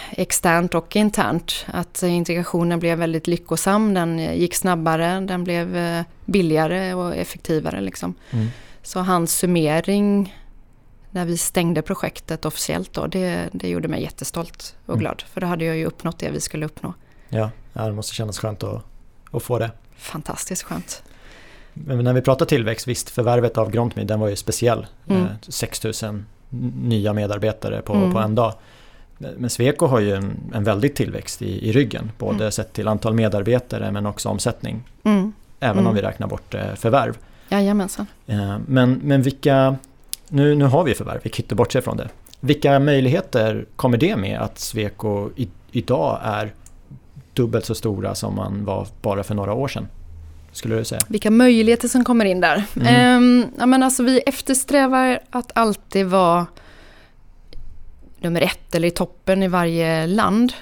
[0.09, 1.65] externt och internt.
[1.67, 5.77] Att integrationen blev väldigt lyckosam, den gick snabbare, den blev
[6.25, 7.81] billigare och effektivare.
[7.81, 8.13] Liksom.
[8.31, 8.47] Mm.
[8.83, 10.35] Så hans summering
[11.11, 14.99] när vi stängde projektet officiellt då, det, det gjorde mig jättestolt och mm.
[14.99, 15.23] glad.
[15.23, 15.29] Mm.
[15.33, 16.93] För då hade jag ju uppnått det vi skulle uppnå.
[17.29, 18.83] Ja, det måste kännas skönt att,
[19.31, 19.71] att få det.
[19.97, 21.03] Fantastiskt skönt.
[21.75, 24.85] Men när vi pratar tillväxt, visst förvärvet av Grontme den var ju speciell.
[25.07, 25.27] Mm.
[25.41, 28.13] 6000 eh, nya medarbetare på, mm.
[28.13, 28.53] på en dag.
[29.17, 32.11] Men Sweco har ju en, en väldig tillväxt i, i ryggen.
[32.17, 32.51] Både mm.
[32.51, 34.83] sett till antal medarbetare men också omsättning.
[35.03, 35.33] Mm.
[35.59, 35.95] Även om mm.
[35.95, 37.17] vi räknar bort eh, förvärv.
[37.49, 38.07] Jajamensan.
[38.27, 39.75] Eh, men, men vilka,
[40.27, 42.09] nu, nu har vi förvärv, vi kan inte bortse från det.
[42.39, 46.53] Vilka möjligheter kommer det med att Sweco i, idag är
[47.33, 49.87] dubbelt så stora som man var bara för några år sedan?
[50.55, 51.01] Skulle du säga?
[51.07, 52.63] Vilka möjligheter som kommer in där.
[52.75, 53.23] Mm.
[53.23, 56.45] Um, ja, men alltså, vi eftersträvar att alltid vara
[58.19, 60.53] nummer ett eller i toppen i varje land.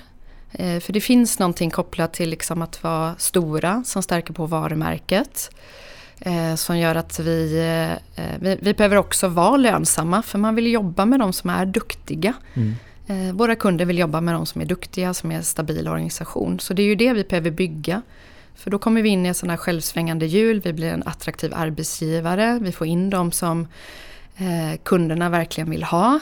[0.60, 5.56] Uh, för det finns någonting kopplat till liksom att vara stora som stärker på varumärket.
[6.28, 7.60] Uh, som gör att vi,
[8.18, 11.66] uh, vi, vi, behöver också vara lönsamma för man vill jobba med de som är
[11.66, 12.34] duktiga.
[12.54, 12.76] Mm.
[13.34, 16.60] Våra kunder vill jobba med de som är duktiga, som är en stabil organisation.
[16.60, 18.02] Så det är ju det vi behöver bygga.
[18.56, 21.54] För då kommer vi in i ett sådant här självsvängande hjul, vi blir en attraktiv
[21.54, 23.68] arbetsgivare, vi får in dem som
[24.38, 26.20] eh, kunderna verkligen vill ha.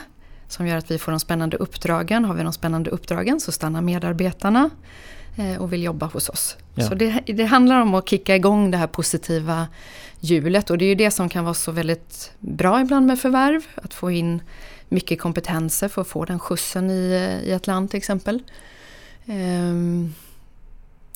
[0.48, 2.26] Som gör att vi får de spännande uppdragen.
[2.26, 4.70] Har vi de spännande uppdragen så stannar medarbetarna
[5.38, 6.58] eh, och vill jobba hos oss.
[6.76, 6.84] Ja.
[6.88, 9.67] Så det, det, handlar om att kicka igång det här positiva
[10.20, 13.62] hjulet och det är ju det som kan vara så väldigt bra ibland med förvärv.
[13.76, 14.41] Att få in
[14.89, 18.44] mycket kompetenser för att få den skjutsen i, i ett land till exempel.
[19.26, 20.13] Um,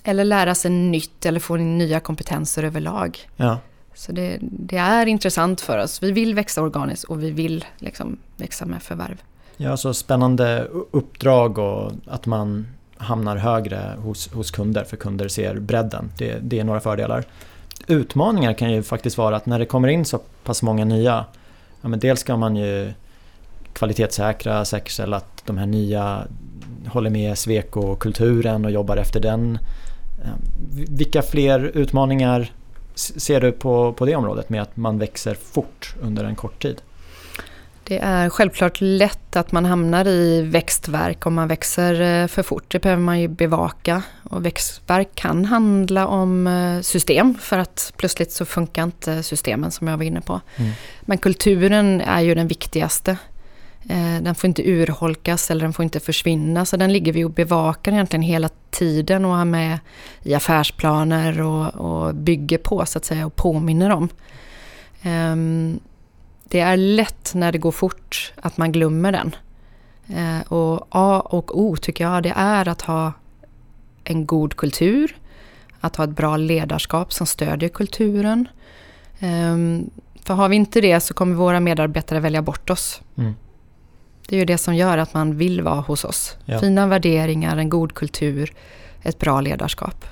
[0.06, 3.20] eller lära sig nytt eller få nya kompetenser överlag.
[3.36, 3.60] Ja.
[3.94, 6.04] Så det, det, är intressant för oss.
[6.04, 9.22] Vi vill växa organiskt och vi vill liksom växa med förvärv.
[9.58, 15.60] Ja, så spännande uppdrag och att man hamnar högre hos, hos kunder för kunder ser
[15.60, 16.12] bredden.
[16.18, 17.24] Det, det är några fördelar.
[17.88, 21.26] Utmaningar kan ju faktiskt vara att när det kommer in så pass många nya,
[21.82, 22.94] ja, men dels ska man ju
[23.74, 26.28] kvalitetssäkra, säkerställa att de här nya
[26.88, 29.60] håller med Sweco-kulturen och jobbar efter den.
[30.90, 32.52] Vilka fler utmaningar
[32.96, 36.82] ser du på, på det området med att man växer fort under en kort tid?
[37.88, 42.64] Det är självklart lätt att man hamnar i växtverk om man växer eh, för fort.
[42.68, 44.04] Det behöver man ju bevaka.
[44.24, 49.88] Och växtverk kan handla om eh, system för att plötsligt så funkar inte systemen som
[49.88, 50.42] jag var inne på.
[50.56, 50.72] Mm.
[51.02, 53.18] Men kulturen är ju den viktigaste.
[53.90, 56.66] Eh, den får inte urholkas eller den får inte försvinna.
[56.66, 59.80] Så den ligger vi och bevakar egentligen hela tiden och har med
[60.24, 64.10] i affärsplaner och, och bygger på så att säga och påminner om.
[65.02, 65.80] Ehm,
[66.44, 69.36] det är lätt när det går fort att man glömmer den.
[70.08, 73.14] Eh, och A och O tycker jag det är att ha
[74.04, 75.18] en god kultur,
[75.80, 78.48] att ha ett bra ledarskap som stödjer kulturen.
[79.20, 79.90] Ehm,
[80.24, 83.02] för har vi inte det så kommer våra medarbetare välja bort oss.
[83.18, 83.34] Mm.
[84.28, 86.38] Det är ju det som gör att man vill vara hos oss.
[86.46, 86.60] Ja.
[86.60, 88.54] Fina värderingar, en god kultur,
[89.04, 90.06] ett bra ledarskap.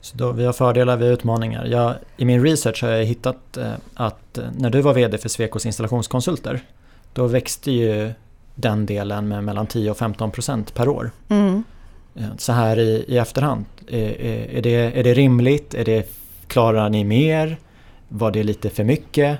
[0.00, 1.64] Så då, vi har fördelar, vi har utmaningar.
[1.64, 5.28] Jag, I min research har jag hittat eh, att eh, när du var VD för
[5.28, 6.60] Svekos installationskonsulter
[7.12, 8.12] då växte ju
[8.54, 11.10] den delen med mellan 10 och 15 procent per år.
[11.28, 11.64] Mm.
[12.14, 14.20] Eh, så här i, i efterhand, är,
[14.56, 15.74] är, det, är det rimligt?
[15.74, 16.10] Är det,
[16.46, 17.56] klarar ni mer?
[18.08, 19.38] Var det lite för mycket?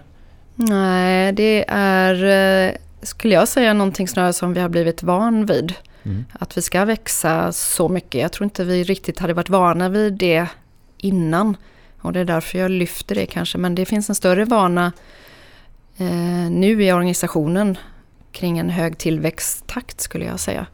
[0.54, 5.74] Nej, det är skulle jag säga någonting snarare som vi har blivit van vid.
[6.02, 6.24] Mm.
[6.32, 8.20] Att vi ska växa så mycket.
[8.20, 10.46] Jag tror inte vi riktigt hade varit vana vid det
[10.98, 11.56] innan.
[12.00, 13.58] Och det är därför jag lyfter det kanske.
[13.58, 14.92] Men det finns en större vana
[15.96, 17.78] eh, nu i organisationen
[18.32, 20.66] kring en hög tillväxttakt skulle jag säga.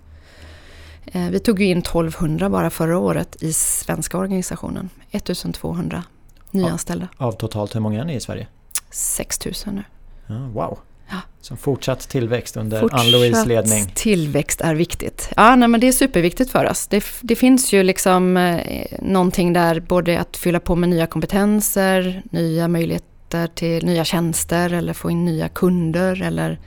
[1.04, 4.90] Eh, vi tog ju in 1200 bara förra året i svenska organisationen.
[5.10, 6.04] 1200.
[6.50, 7.08] nyanställda.
[7.16, 8.46] Av totalt hur många är ni i Sverige?
[8.90, 9.82] 6 000 nu.
[10.26, 10.78] Ja, wow.
[11.10, 11.16] Ja.
[11.40, 13.92] Så fortsatt tillväxt under Fortsatt Ann-Louise ledning.
[13.94, 15.30] tillväxt är viktigt.
[15.36, 16.86] Ja, nej, men det är superviktigt för oss.
[16.86, 22.22] Det, det finns ju liksom eh, någonting där, både att fylla på med nya kompetenser,
[22.30, 26.22] nya möjligheter till nya tjänster eller få in nya kunder.
[26.22, 26.58] Eller,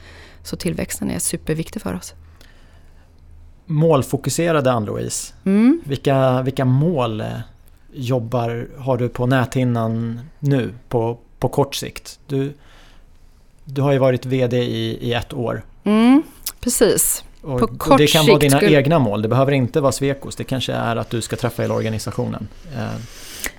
[0.43, 2.13] så tillväxten är superviktig för oss.
[3.65, 5.33] Målfokuserade Ann-Louise.
[5.45, 5.81] Mm.
[5.85, 7.27] Vilka, vilka mål eh,
[7.93, 12.19] jobbar, har du på näthinnan nu på, på kort sikt?
[12.27, 12.53] Du,
[13.73, 15.61] du har ju varit VD i, i ett år.
[15.83, 16.23] Mm,
[16.61, 17.23] precis.
[17.41, 20.35] Och På kort det kan vara dina skulle- egna mål, det behöver inte vara Svekos.
[20.35, 22.47] Det kanske är att du ska träffa hela organisationen.
[22.77, 22.85] Eh,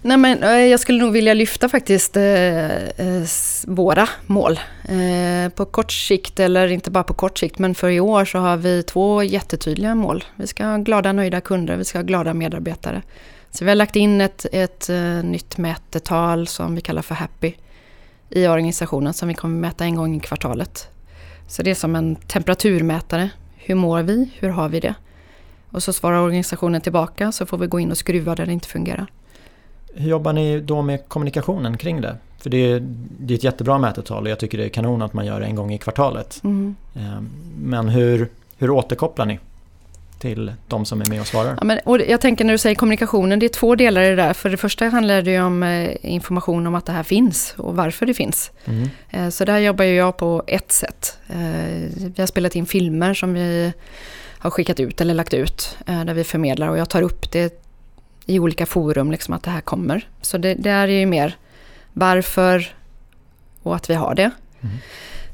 [0.03, 3.23] Nej, men, eh, jag skulle nog vilja lyfta faktiskt eh, eh,
[3.67, 4.61] våra mål.
[4.89, 8.39] Eh, på kort sikt, eller inte bara på kort sikt, men för i år så
[8.39, 10.25] har vi två jättetydliga mål.
[10.37, 13.03] Vi ska ha glada, nöjda kunder, vi ska ha glada medarbetare.
[13.51, 17.53] Så vi har lagt in ett, ett eh, nytt mätetal som vi kallar för Happy
[18.33, 20.89] i organisationen som vi kommer mäta en gång i kvartalet.
[21.47, 23.31] Så det är som en temperaturmätare.
[23.57, 24.31] Hur mår vi?
[24.39, 24.95] Hur har vi det?
[25.71, 28.69] Och så svarar organisationen tillbaka så får vi gå in och skruva där det inte
[28.69, 29.07] fungerar.
[29.95, 32.17] hur jobbar ni då med kommunikationen kring det?
[32.39, 32.83] För det är,
[33.19, 35.47] det är ett jättebra mätetal och jag tycker det är kanon att man gör det
[35.47, 36.41] en gång i kvartalet.
[36.45, 36.75] Mm.
[36.95, 37.21] Eh,
[37.59, 39.39] men hur, hur återkopplar ni
[40.23, 41.57] till de som är med och svarar?
[41.61, 44.17] Ja, men, och jag tänker när du säger kommunikationen, det är två delar i det
[44.17, 44.33] där.
[44.33, 47.77] För det första handlar det ju om eh, information om att det här finns och
[47.77, 48.51] varför det finns.
[48.65, 48.89] Mm.
[49.11, 51.19] Eh, så där jobbar jag på ett sätt.
[51.29, 51.37] Eh,
[51.97, 53.73] vi har spelat in filmer som vi
[54.39, 57.65] har skickat ut eller lagt ut där vi förmedlar och jag tar upp det
[58.27, 60.09] i olika forum, liksom att det här kommer.
[60.21, 61.37] Så det, det är ju mer
[61.93, 62.75] varför
[63.63, 64.31] och att vi har det.
[64.61, 64.77] Mm.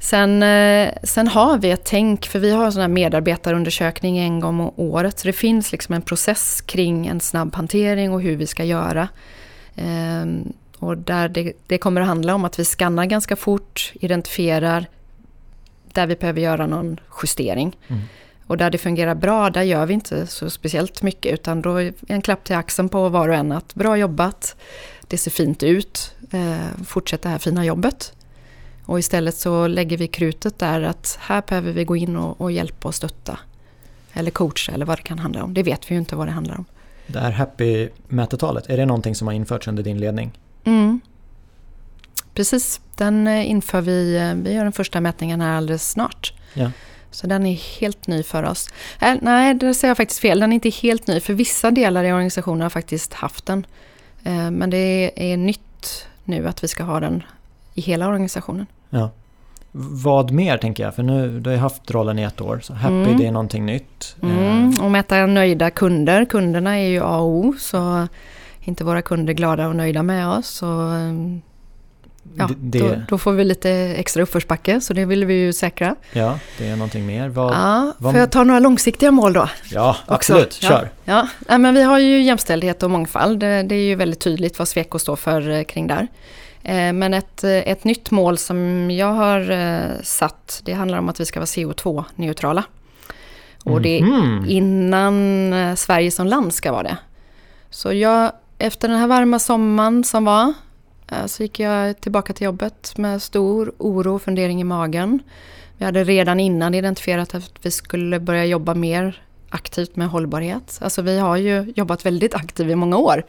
[0.00, 4.40] Sen, eh, sen har vi ett tänk, för vi har en sån här medarbetarundersökning en
[4.40, 5.18] gång om året.
[5.18, 9.08] Så det finns liksom en process kring en snabb hantering och hur vi ska göra.
[9.76, 14.86] Ehm, och där det, det kommer att handla om att vi skannar ganska fort, identifierar
[15.92, 17.76] där vi behöver göra någon justering.
[17.88, 18.02] Mm.
[18.46, 21.32] Och där det fungerar bra, där gör vi inte så speciellt mycket.
[21.32, 24.56] Utan då är en klapp till axeln på var och en att bra jobbat,
[25.06, 28.12] det ser fint ut, eh, fortsätt det här fina jobbet.
[28.88, 32.52] Och istället så lägger vi krutet där att här behöver vi gå in och, och
[32.52, 33.38] hjälpa och stötta.
[34.12, 35.54] Eller coacha eller vad det kan handla om.
[35.54, 36.64] Det vet vi ju inte vad det handlar om.
[37.06, 40.38] Det här Happy-mätetalet, är det någonting som har införts under din ledning?
[40.64, 41.00] Mm.
[42.34, 46.32] Precis, den eh, inför vi, eh, vi gör den första mätningen här alldeles snart.
[46.54, 46.70] Ja.
[47.10, 48.68] Så den är helt ny för oss.
[49.00, 50.40] Äh, nej, det säger jag faktiskt fel.
[50.40, 53.66] Den är inte helt ny, för vissa delar i organisationen har faktiskt haft den.
[54.24, 57.22] Eh, men det är, är nytt nu att vi ska ha den
[57.74, 58.66] i hela organisationen.
[58.90, 59.10] Ja.
[59.72, 60.94] Vad mer tänker jag?
[60.94, 62.60] För nu, du har ju haft rollen i ett år.
[62.62, 63.16] Så Happy, Mm.
[63.18, 64.16] det är någonting nytt.
[64.22, 64.70] Mm.
[64.78, 66.24] Eh, Och mäta nöjda kunder.
[66.24, 68.08] Kunderna är ju A och O, så
[68.60, 70.46] inte våra kunder glada och nöjda med oss.
[70.48, 71.38] Så, eh,
[72.36, 75.94] ja, det, Då, då får vi lite extra uppförsbacke, så det vill vi ju säkra.
[76.12, 77.28] ja, det är någonting mer.
[77.28, 79.48] Vad, Ja, vad- får jag ta några långsiktiga mål då?
[79.70, 80.58] ja absolut.
[80.62, 80.68] Ja.
[80.68, 80.88] Kör.
[81.04, 83.40] Ja, nej, men vi har ju jämställdhet och mångfald.
[83.40, 86.06] Det, det är ju väldigt tydligt vad Sweco står för eh, kring där.
[86.62, 91.08] Eh, Men ett, eh, ett nytt mål som jag har eh, satt, det handlar om
[91.08, 92.64] att vi ska vara CO2-neutrala.
[93.64, 94.44] Och det är Mhm.
[94.48, 96.96] innan Sverige som land ska vara det.
[97.70, 100.52] Så jag, efter den här varma sommaren som var,
[101.26, 105.18] så gick jag tillbaka till jobbet med stor oro och fundering i magen.
[105.76, 110.78] Vi hade redan innan identifierat att vi skulle börja jobba mer aktivt med hållbarhet.
[110.80, 113.22] Alltså vi har ju jobbat väldigt aktivt i många år.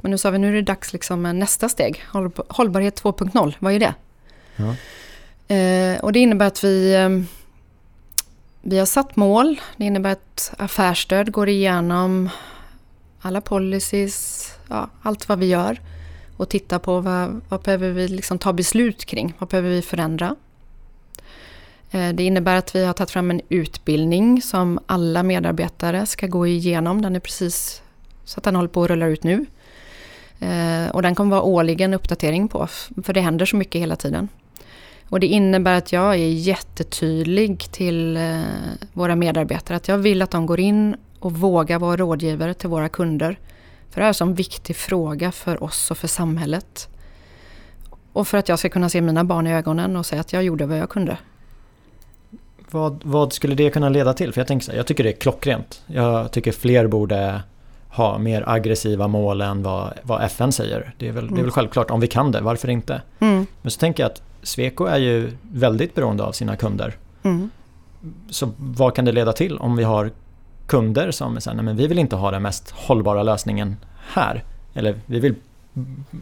[0.00, 2.02] Men nu sa vi nu är det dags liksom med nästa steg.
[2.12, 3.94] Håll- Hållbarhet 2.0, vad är det?
[4.56, 4.74] Ja.
[5.54, 7.08] Eh, och det innebär att vi, eh,
[8.62, 9.60] vi har satt mål.
[9.76, 12.28] Det innebär att affärsstöd går igenom
[13.20, 15.80] alla policies, ja, allt vad vi gör.
[16.36, 19.34] Och tittar på vad, vad behöver vi liksom ta beslut kring?
[19.38, 20.36] Vad behöver vi förändra?
[21.90, 26.46] Eh, det innebär att vi har tagit fram en utbildning som alla medarbetare ska gå
[26.46, 27.02] igenom.
[27.02, 27.82] Den är precis
[28.24, 29.46] så att den håller på att rulla ut nu.
[30.40, 32.66] Eh, och den kommer vara årligen uppdatering på,
[33.02, 34.28] för det händer så mycket hela tiden.
[35.08, 38.40] Och det innebär att jag är jättetydlig till eh,
[38.92, 42.88] våra medarbetare att jag vill att de går in och vågar vara rådgivare till våra
[42.88, 43.38] kunder.
[43.90, 46.88] För det här är en viktig fråga för oss och för samhället.
[48.12, 50.42] Och för att jag ska kunna se mina barn i ögonen och säga att jag
[50.42, 51.18] gjorde vad jag kunde.
[52.70, 54.32] Vad, vad skulle det kunna leda till?
[54.32, 55.82] För jag tänker så här, jag tycker det är klockrent.
[55.86, 57.42] Jag tycker fler borde
[57.88, 60.94] ha mer aggressiva mål än vad, vad FN säger.
[60.98, 61.50] Det är, väl, det är väl Mm.
[61.50, 63.02] självklart, om vi kan det, varför inte?
[63.20, 66.94] Mm, Men så tänker jag att Sweco är ju väldigt beroende av sina kunder.
[67.22, 67.50] mm,
[68.30, 70.10] Så vad kan det leda till om vi har
[70.66, 73.76] kunder som säger nej men vi vill inte ha den mest hållbara lösningen
[74.12, 74.44] här.
[74.74, 75.34] Eller vi vill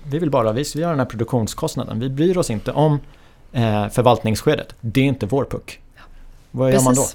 [0.05, 2.01] vi vill bara, vi gör den här produktionskostnaden.
[2.01, 3.01] Vi bryr oss inte om
[3.53, 4.74] eh, förvaltningsskedet.
[4.80, 5.80] Det är inte vår puck.
[6.57, 7.07] Vad gör man då?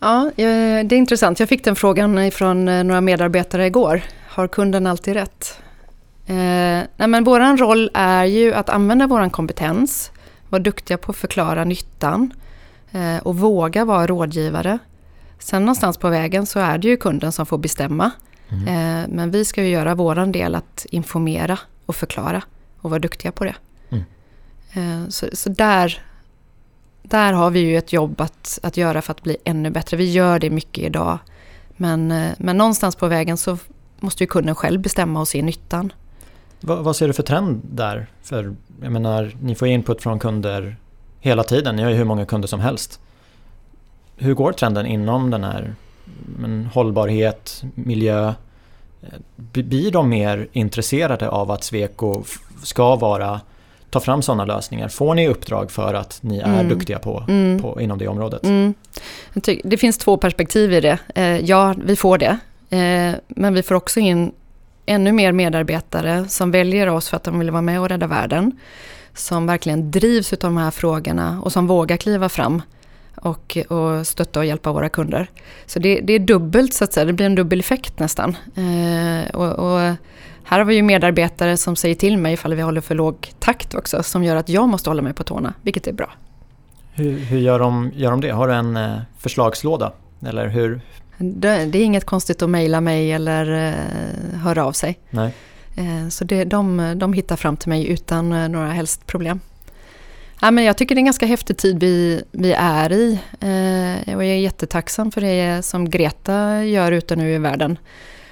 [0.00, 1.40] Ja, det är intressant.
[1.40, 4.02] Jag fick den frågan från eh, några medarbetare igår.
[4.28, 5.58] Har kunden alltid rätt?
[6.26, 6.34] Eh,
[6.96, 10.10] nej men vår roll är ju att använda vår kompetens,
[10.48, 12.32] vara duktiga på att förklara nyttan
[12.92, 14.78] eh, och våga vara rådgivare.
[15.38, 18.10] Sen någonstans på vägen så är det ju kunden som får bestämma.
[18.48, 18.68] Mm.
[18.68, 22.42] Eh, men vi ska ju göra våran del att informera och förklara
[22.80, 23.54] och vara duktiga på det.
[23.90, 24.04] Mm.
[24.72, 26.02] Eh, så, så där,
[27.08, 29.96] där har vi ju ett jobb att, att göra för att bli ännu bättre.
[29.96, 31.18] Vi gör det mycket idag.
[31.76, 33.58] Men, eh, men någonstans på vägen så
[34.00, 35.92] måste ju kunden själv bestämma och se nyttan.
[36.60, 38.06] Vad, vad ser du för trend där?
[38.22, 40.76] För jag menar, ni får input från kunder
[41.20, 41.76] hela tiden.
[41.76, 43.00] Ni har ju hur många kunder som helst.
[44.16, 45.74] Hur går trenden inom den här
[46.38, 48.28] men, hållbarhet, miljö?
[49.02, 52.22] Eh, blir de mer intresserade av att Sweco
[52.62, 53.40] ska vara
[53.90, 54.88] ta fram sådana lösningar?
[54.88, 56.68] Får ni uppdrag för att ni är mm.
[56.68, 57.62] duktiga på, mm.
[57.62, 58.44] på, inom det området?
[58.44, 58.74] Mm.
[59.64, 60.98] Det finns två perspektiv i det.
[61.14, 62.38] Eh, ja, vi får det.
[62.70, 64.32] Eh, men vi får också in
[64.86, 68.52] ännu mer medarbetare som väljer oss för att de vill vara med och rädda världen.
[69.14, 72.62] Som verkligen drivs av de här frågorna och som vågar kliva fram
[73.26, 75.26] och, och stötta och hjälpa våra kunder.
[75.66, 78.36] Så det, det, är dubbelt så att säga, det blir en dubbel effekt nästan.
[78.54, 79.80] Eh, och, och,
[80.44, 83.74] här har vi ju medarbetare som säger till mig ifall vi håller för låg takt
[83.74, 86.12] också, som gör att jag måste hålla mig på tårna, vilket är bra.
[86.92, 88.30] Hur, hur gör, de, gör de det?
[88.30, 89.92] Har du en eh, förslagslåda?
[90.26, 90.80] Eller hur,
[91.18, 94.98] det, det är inget konstigt att mejla mig eller eh, höra av sig.
[95.10, 95.34] Nej.
[95.76, 99.40] Eh, så det, de, de hittar fram till mig utan eh, några helst problem.
[100.40, 103.12] Ja, men jag tycker det är en ganska häftig tid vi, vi är i.
[103.40, 107.78] Eh, och jag är jättetacksam för det som Greta gör ute nu i världen.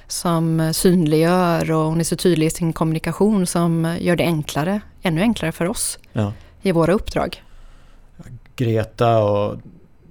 [0.07, 5.21] Som synliggör och hon är så tydlig i sin kommunikation som gör det enklare, ännu
[5.21, 6.33] enklare för oss ja.
[6.63, 7.43] i våra uppdrag.
[8.57, 9.57] Greta och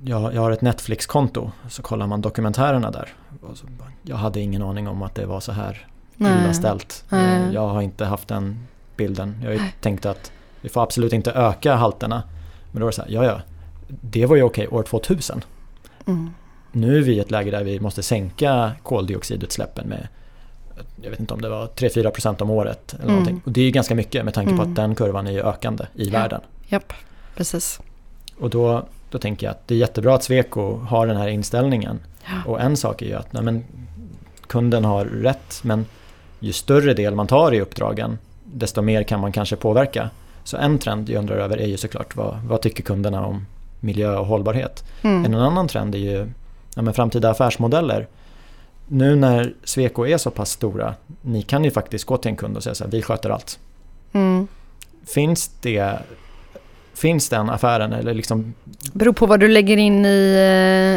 [0.03, 3.09] jag, jag har ett Netflix-konto, så kollar man dokumentärerna där.
[4.01, 5.87] Jag hade ingen aning om att det var så här
[6.17, 7.05] illa ställt.
[7.09, 7.53] Nej.
[7.53, 8.67] Jag har inte haft den
[8.97, 9.41] bilden.
[9.43, 10.31] Jag tänkte att
[10.63, 12.23] vi får absolut inte öka halterna.
[12.71, 13.41] Men då var det så här, ja ja,
[13.87, 15.43] det var ju okej år 2000.
[16.07, 16.29] Mm.
[16.71, 20.07] Nu är vi i ett läge där vi måste sänka koldioxidutsläppen med
[21.01, 22.95] jag vet inte om det var 3-4% om året.
[23.03, 23.41] Eller mm.
[23.45, 24.69] Och det är ganska mycket med tanke på mm.
[24.69, 26.19] att den kurvan är ju ökande i ja.
[26.19, 26.41] världen.
[26.67, 26.93] Japp,
[27.35, 27.79] precis.
[28.39, 31.99] Och då då tänker jag att det är jättebra att Sweco har den här inställningen.
[32.25, 32.51] Ja.
[32.51, 33.63] Och en sak är ju att nej men,
[34.47, 35.85] kunden har rätt men
[36.39, 40.09] ju större del man tar i uppdragen desto mer kan man kanske påverka.
[40.43, 43.45] Så en trend jag undrar över är ju såklart vad, vad tycker kunderna om
[43.79, 44.83] miljö och hållbarhet.
[45.01, 45.25] Mm.
[45.25, 46.29] En annan trend är ju
[46.75, 48.07] ja, men framtida affärsmodeller.
[48.87, 52.57] Nu när Sweco är så pass stora, ni kan ju faktiskt gå till en kund
[52.57, 53.59] och säga så här, vi sköter allt.
[54.13, 54.47] Mm.
[55.05, 55.99] Finns det
[56.93, 58.53] Finns den affären eller liksom?
[58.93, 60.33] Beror på vad du lägger in i,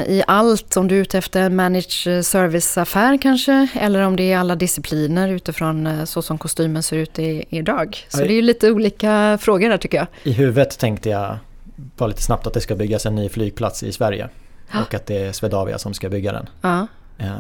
[0.07, 0.77] eh, i allt.
[0.77, 3.69] Om du är ute efter en managed service-affär kanske.
[3.75, 7.97] Eller om det är alla discipliner utifrån eh, så som kostymen ser ut i, idag.
[8.09, 8.29] Så Aj.
[8.29, 10.07] det är lite olika frågor där tycker jag.
[10.23, 11.39] I huvudet tänkte jag
[11.77, 14.29] bara lite snabbt att det ska byggas en ny flygplats i Sverige.
[14.73, 14.83] Ja.
[14.83, 16.49] Och att det är Swedavia som ska bygga den.
[16.61, 16.87] Ja.
[17.19, 17.37] Eh,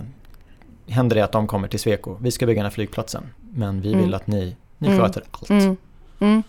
[0.88, 3.22] händer det att de kommer till Sweco, vi ska bygga den här flygplatsen.
[3.50, 4.14] Men vi vill mm.
[4.14, 5.00] att ni, ni mm.
[5.00, 5.50] sköter allt.
[5.50, 5.76] Mm.
[6.18, 6.42] Mm.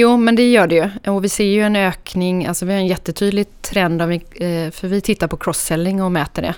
[0.00, 1.12] Jo, men det gör det ju.
[1.12, 4.88] Och vi ser ju en ökning, alltså vi har en jättetydlig trend, vi, eh, för
[4.88, 6.54] vi tittar på cross-selling och mäter det.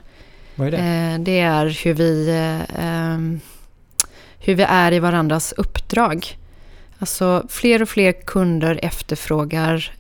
[0.55, 0.79] Vad är det?
[0.79, 3.41] Eh, det är hur vi, eh, ehm,
[4.39, 6.39] hur vi är i varandras uppdrag.
[6.99, 9.93] Alltså fler och fler kunder efterfrågar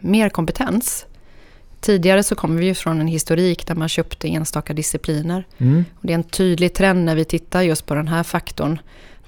[0.00, 1.06] mer kompetens.
[1.80, 5.46] Tidigare så kommer vi ju från en historik där man köpte enstaka discipliner.
[5.58, 5.84] Mm.
[5.94, 8.78] Och det är en tydlig trend när vi tittar just på den här faktorn.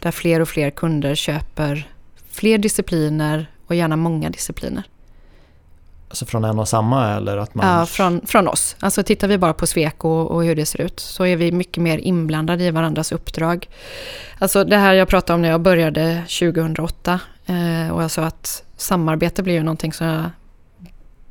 [0.01, 1.94] Där fler och fler kunder köper
[2.35, 4.83] fler discipliner och gärna många discipliner.
[6.09, 7.67] Alltså från en och samma eller att man...
[7.67, 8.77] Ja, från, från oss.
[8.81, 11.83] Alltså tittar vi bara på Sweco och hur det ser ut så är vi mycket
[11.83, 13.69] mer inblandade i varandras uppdrag.
[14.39, 18.65] Alltså det här jag pratade om när jag började 2008 eh, och jag sa att
[18.77, 20.25] samarbete blir ju någonting som jag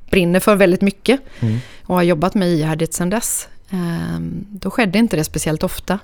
[0.10, 1.60] brinner för väldigt mycket mm.
[1.86, 3.47] och har jobbat med ihärdigt sedan dess.
[3.70, 5.99] Eh, då skedde inte det speciellt ofta.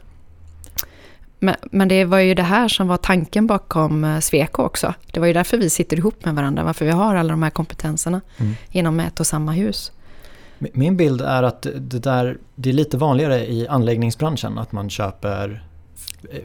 [1.40, 4.94] Men, men, det var ju det här som var tanken bakom eh, Sweco också.
[5.12, 7.50] Det var ju därför vi sitter ihop med varandra, varför vi har alla de här
[7.50, 8.56] kompetenserna mm.
[8.72, 9.92] inom ett och samma hus.
[10.60, 15.64] Min bild är att det, där, det är lite vanligare i anläggningsbranschen att man köper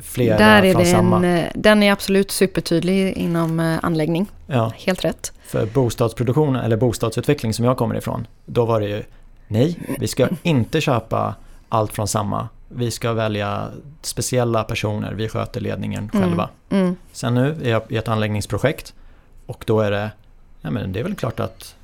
[0.03, 1.26] flera där är från den, samma.
[1.26, 4.26] Eh, den är absolut supertydlig inom eh, anläggning.
[4.47, 4.72] Ja.
[4.76, 5.32] Helt rätt.
[5.47, 9.03] För bostadsproduktion eller bostadsutveckling som jag kommer ifrån, då var det ju
[9.49, 11.34] nej, vi ska inte köpa
[11.68, 13.68] allt från samma vi ska välja
[14.03, 16.22] speciella personer, vi sköter ledningen Mm.
[16.29, 16.49] själva.
[16.70, 16.97] Mm.
[17.12, 18.95] Sen nu är jag i ett anläggningsprojekt
[19.47, 20.11] och då är det,
[20.61, 21.75] ja men det är väl klart att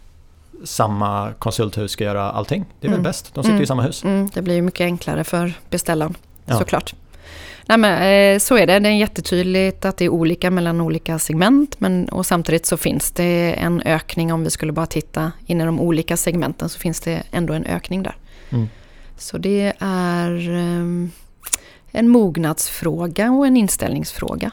[0.64, 2.64] samma konsulthus ska göra allting.
[2.80, 3.02] Det är väl Mm.
[3.10, 3.62] bäst, de sitter ju Mm.
[3.62, 4.04] i samma hus.
[4.04, 6.14] Mm, det blir ju mycket enklare för beställaren,
[6.46, 6.58] Ja.
[6.58, 6.94] såklart.
[7.66, 7.92] Nej, men,
[8.34, 12.08] eh, så är det, det är jättetydligt att det är olika mellan olika segment men,
[12.08, 15.80] och samtidigt så finns det en ökning om vi skulle bara titta in i de
[15.80, 18.14] olika segmenten så finns det ändå en ökning där.
[18.50, 18.68] Mm.
[19.20, 21.10] Så det är ehm,
[21.92, 24.50] en mognadsfråga och en inställningsfråga.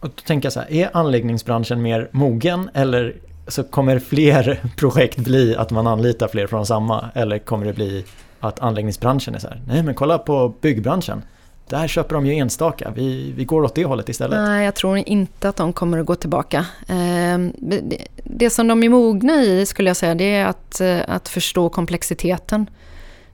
[0.00, 3.16] Och tänker jag så här, är anläggningsbranschen mer mogen eller
[3.48, 7.10] så kommer fler projekt bli att man anlitar fler från samma?
[7.14, 8.04] Eller kommer det bli
[8.40, 11.22] att anläggningsbranschen är så här, nej men kolla på byggbranschen.
[11.68, 14.38] Där köper de ju enstaka, vi, vi går åt det hållet istället.
[14.38, 16.66] Nej, jag tror inte att de kommer att gå tillbaka.
[16.88, 20.98] Ehm, det- Det som de är mogna i skulle jag säga det är att, eh,
[21.08, 22.66] att förstå komplexiteten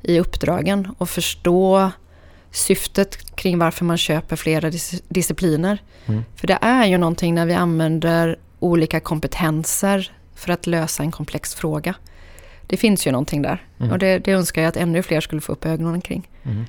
[0.02, 1.90] i uppdragen och förstå
[2.50, 5.78] syftet kring varför man köper flera dis- discipliner.
[6.06, 6.24] Mm.
[6.36, 11.54] För det är ju någonting när vi använder olika kompetenser för att lösa en komplex
[11.54, 11.94] fråga.
[12.66, 13.92] Det finns ju någonting där Mm.
[13.92, 16.28] och det, det önskar jag att ännu fler skulle få upp ögonen kring.
[16.42, 16.64] Mm.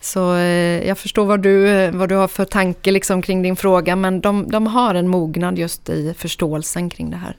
[0.00, 3.56] Så eh, jag förstår vad du, eh, vad du har för tanke liksom kring din
[3.56, 7.36] fråga men de, de har en mognad just i förståelsen kring det här.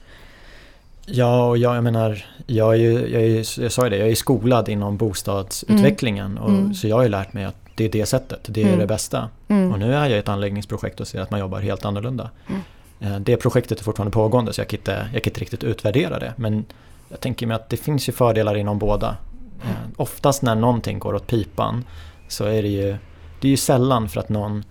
[1.06, 4.08] Ja, och jag, jag menar, jag, är ju, jag, är, jag sa ju det, jag
[4.08, 6.38] är skolad inom bostadsutvecklingen.
[6.38, 6.74] Och, Mm.
[6.74, 8.78] Så jag har ju lärt mig att det är det sättet, det är Mm.
[8.78, 9.28] det bästa.
[9.48, 9.72] Mm.
[9.72, 12.30] Och nu är jag i ett anläggningsprojekt och ser att man jobbar helt annorlunda.
[12.48, 12.60] Mm.
[13.00, 16.18] Eh, Det projektet är fortfarande pågående så jag kan, inte, jag kan inte riktigt utvärdera
[16.18, 16.32] det.
[16.36, 16.64] Men
[17.08, 19.16] jag tänker mig att det finns ju fördelar inom båda.
[19.64, 21.84] Eh, Oftast när någonting går åt pipan
[22.28, 22.96] så är det ju,
[23.40, 24.64] det är ju sällan för att någon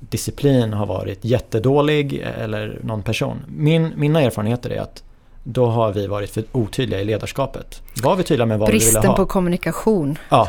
[0.00, 3.36] disciplin har varit jättedålig eller någon person.
[3.48, 5.02] Min, mina erfarenheter är att
[5.50, 7.82] då har vi varit för otydliga i ledarskapet.
[8.02, 9.16] Var vi tydliga med vad vi ville Bristen ha?
[9.16, 10.18] på kommunikation.
[10.28, 10.48] Ja,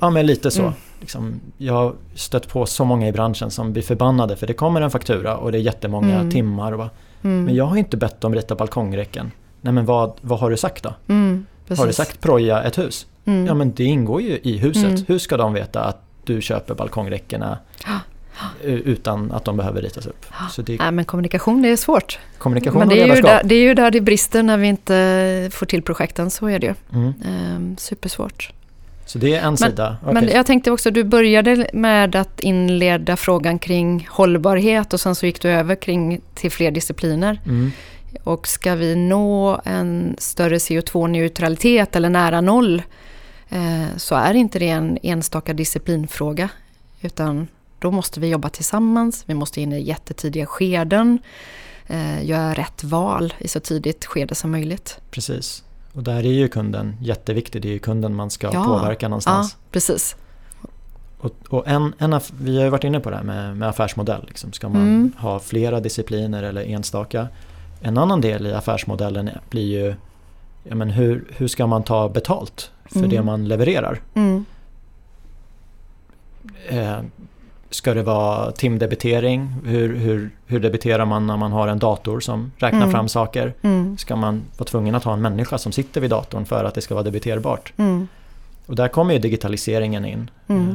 [0.00, 0.62] ja men lite så.
[0.62, 0.72] Mm.
[1.00, 4.80] Liksom, jag har stött på så många i branschen som blir förbannade för det kommer
[4.80, 6.30] en faktura och det är jättemånga Mm.
[6.30, 6.72] timmar.
[6.72, 6.90] Och bara,
[7.22, 7.44] Mm.
[7.44, 9.30] Men jag har inte bett dem rita balkongräcken.
[9.60, 10.94] Nej men vad, vad har du sagt då?
[11.08, 11.46] Mm.
[11.78, 13.06] Har du sagt proja ett hus?
[13.24, 13.46] Mm.
[13.46, 14.84] Ja men det ingår ju i huset.
[14.84, 15.04] Mm.
[15.08, 17.90] Hur ska de veta att du köper balkongräckena u-
[18.62, 20.26] utan att de behöver ritas upp?
[20.50, 22.18] Så det Nej, men kommunikation det är svårt.
[22.38, 23.42] kommunikation men och det är, ju ledarskap.
[23.42, 26.58] där, det är ju där det brister när vi inte får till projekten, så är
[26.58, 26.74] det ju.
[26.92, 27.14] Mm.
[27.24, 28.52] Ehm, supersvårt.
[29.06, 29.96] Så det är en sida.
[30.02, 30.14] Okej.
[30.14, 35.26] Men jag tänkte också, du började med att inleda frågan kring hållbarhet och sen så
[35.26, 37.40] gick du över kring till fler discipliner.
[37.46, 37.70] mm.
[38.24, 42.82] Och ska vi nå en större CO2-neutralitet eller nära noll
[43.48, 46.48] eh, så är inte det en enstaka disciplinfråga.
[47.00, 47.46] Utan
[47.78, 51.18] då måste vi jobba tillsammans, vi måste in i jättetidiga skeden,
[51.86, 54.98] eh, göra rätt val i så tidigt skede som möjligt.
[55.10, 55.64] Precis.
[55.92, 57.62] Och där är ju kunden jätteviktig.
[57.62, 58.64] Det är ju kunden man ska Ja.
[58.64, 59.56] påverka Ja, någonstans.
[59.70, 60.16] precis.
[61.20, 64.24] Och, och en, en vi har ju varit inne på det här med, med affärsmodell.
[64.28, 64.52] Liksom.
[64.52, 65.12] Ska man Mm.
[65.18, 67.28] ha flera discipliner eller enstaka?
[67.80, 69.94] En annan del i affärsmodellen blir ju
[70.64, 73.10] ja, men hur, hur ska man ta betalt för Mm.
[73.10, 74.00] det man levererar?
[74.14, 74.44] Mm.
[76.68, 76.98] Eh,
[77.70, 79.54] ska det vara timdebitering?
[79.64, 82.90] Hur, hur, hur debiterar man när man har en dator som räknar Mm.
[82.92, 83.54] fram saker?
[83.62, 83.98] Mm.
[83.98, 86.80] Ska man vara tvungen att ha en människa som sitter vid datorn för att det
[86.80, 87.72] ska vara debiterbart?
[87.76, 88.08] Mm.
[88.66, 90.30] Och där kommer ju digitaliseringen in.
[90.48, 90.68] Mm.
[90.68, 90.74] Eh,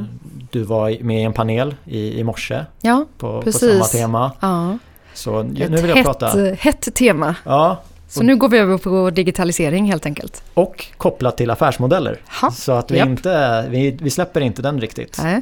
[0.50, 4.32] Du var med i en panel i, i morse Ja, på, på samma tema.
[4.40, 4.78] ja.
[5.14, 6.26] Så nu ett vill jag hett, prata...
[6.58, 7.34] hett tema.
[7.44, 10.42] Ja, Så nu går vi över på digitalisering helt enkelt.
[10.54, 12.20] och kopplat till affärsmodeller.
[12.42, 12.50] Ha.
[12.50, 13.08] Så att vi Japp.
[13.08, 15.20] inte, vi, vi släpper inte den riktigt.
[15.22, 15.40] Nej.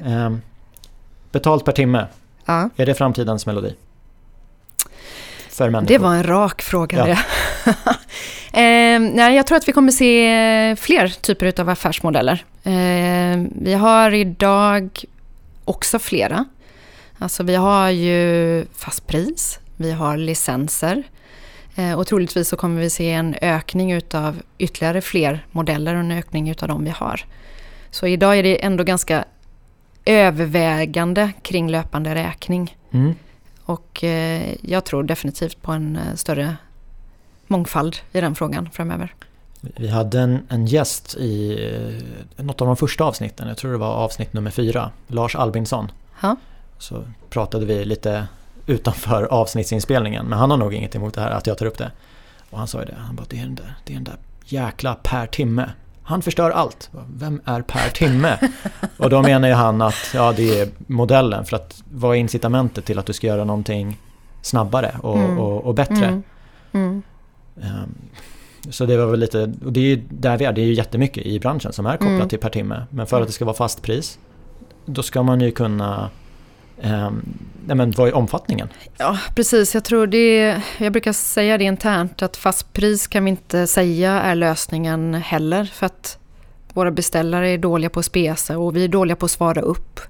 [1.33, 2.07] Ehm, betalt per timme,
[2.47, 2.68] Ja.
[2.76, 3.74] är det framtidens melodi?
[5.51, 5.89] För människor?
[5.89, 7.05] Det var en rak fråga Ja.
[7.07, 7.18] det.
[8.61, 12.45] eh, nej, jag tror att vi kommer se fler typer av affärsmodeller.
[12.64, 15.05] Eh, vi har idag
[15.64, 16.45] också flera.
[17.18, 21.03] Alltså vi har ju fast pris, vi har licenser
[21.76, 26.11] eh, och troligtvis så kommer vi se en ökning utav ytterligare fler modeller och en
[26.11, 27.20] ökning utav de vi har.
[27.91, 29.24] Så idag är det ändå ganska
[30.05, 32.76] övervägande kring löpande räkning.
[32.90, 33.14] Mm.
[33.64, 36.57] Och eh, jag tror definitivt på en eh, större
[37.46, 39.14] mångfald i den frågan framöver.
[39.61, 41.59] Vi hade en, en gäst i
[42.36, 45.92] eh, något av de första avsnitten, jag tror det var avsnitt nummer fyra, Lars Albinsson.
[46.20, 46.36] Ja.
[46.78, 48.26] Så pratade vi lite
[48.66, 51.90] utanför avsnittsinspelningen, men han har nog inget emot det här att jag tar upp det.
[52.50, 54.16] Och han sa ju det, han bara det är den där, det är den där
[54.44, 55.70] jäkla per timme.
[56.12, 56.90] Han förstör allt.
[57.16, 58.38] Vem är per timme?
[58.96, 62.84] Och då menar ju han att ja, det är modellen för att vad är incitamentet
[62.84, 63.96] till att du ska göra någonting
[64.42, 65.38] snabbare och, Mm.
[65.38, 66.06] och, och bättre?
[66.06, 66.22] Mm.
[66.72, 67.02] Mm.
[67.62, 67.94] Ehm,
[68.70, 70.74] Så det var väl lite, och det är ju där vi är, det är ju
[70.74, 72.28] jättemycket i branschen som är kopplat Mm.
[72.28, 72.82] till per timme.
[72.90, 74.18] Men för att det ska vara fast pris
[74.86, 76.10] då ska man ju kunna
[76.83, 77.11] eh,
[77.66, 78.68] nej men vad är omfattningen?
[78.99, 79.74] Ja, precis.
[79.74, 84.12] Jag tror det, jag brukar säga det internt att fast pris kan vi inte säga
[84.12, 86.18] är lösningen heller för att
[86.72, 90.01] våra beställare är dåliga på att spesa och vi är dåliga på att svara upp.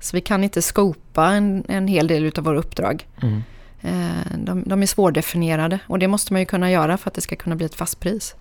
[0.00, 3.06] Så vi kan inte skopa en, en hel del av våra uppdrag.
[3.22, 3.42] Mm.
[3.80, 7.20] Eh, de, de, är svårdefinierade och det måste man ju kunna göra för att det
[7.20, 8.34] ska kunna bli ett fast pris.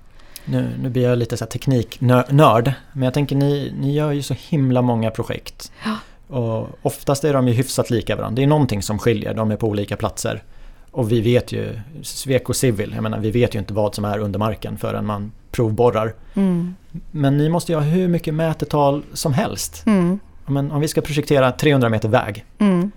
[0.46, 4.36] Nu, nu blir jag lite så tekniknörd, men jag tänker ni, ni gör ju så
[4.50, 5.72] himla många projekt.
[5.86, 5.98] Ja.
[6.32, 8.36] Och oftast är de ju hyfsat lika varandra.
[8.36, 10.44] Det är någonting som skiljer, de är på olika platser.
[10.92, 14.20] Och vi vet ju, Sweco Civil, jag menar vi vet ju inte vad som är
[14.20, 16.14] under marken förrän man provborrar.
[16.34, 16.76] Mm.
[17.12, 19.84] Men ni måste ju ha hur mycket mätetal som helst.
[19.86, 20.20] Mm.
[20.46, 22.46] Men om vi ska projektera 300 meter väg.
[22.60, 22.92] Mm.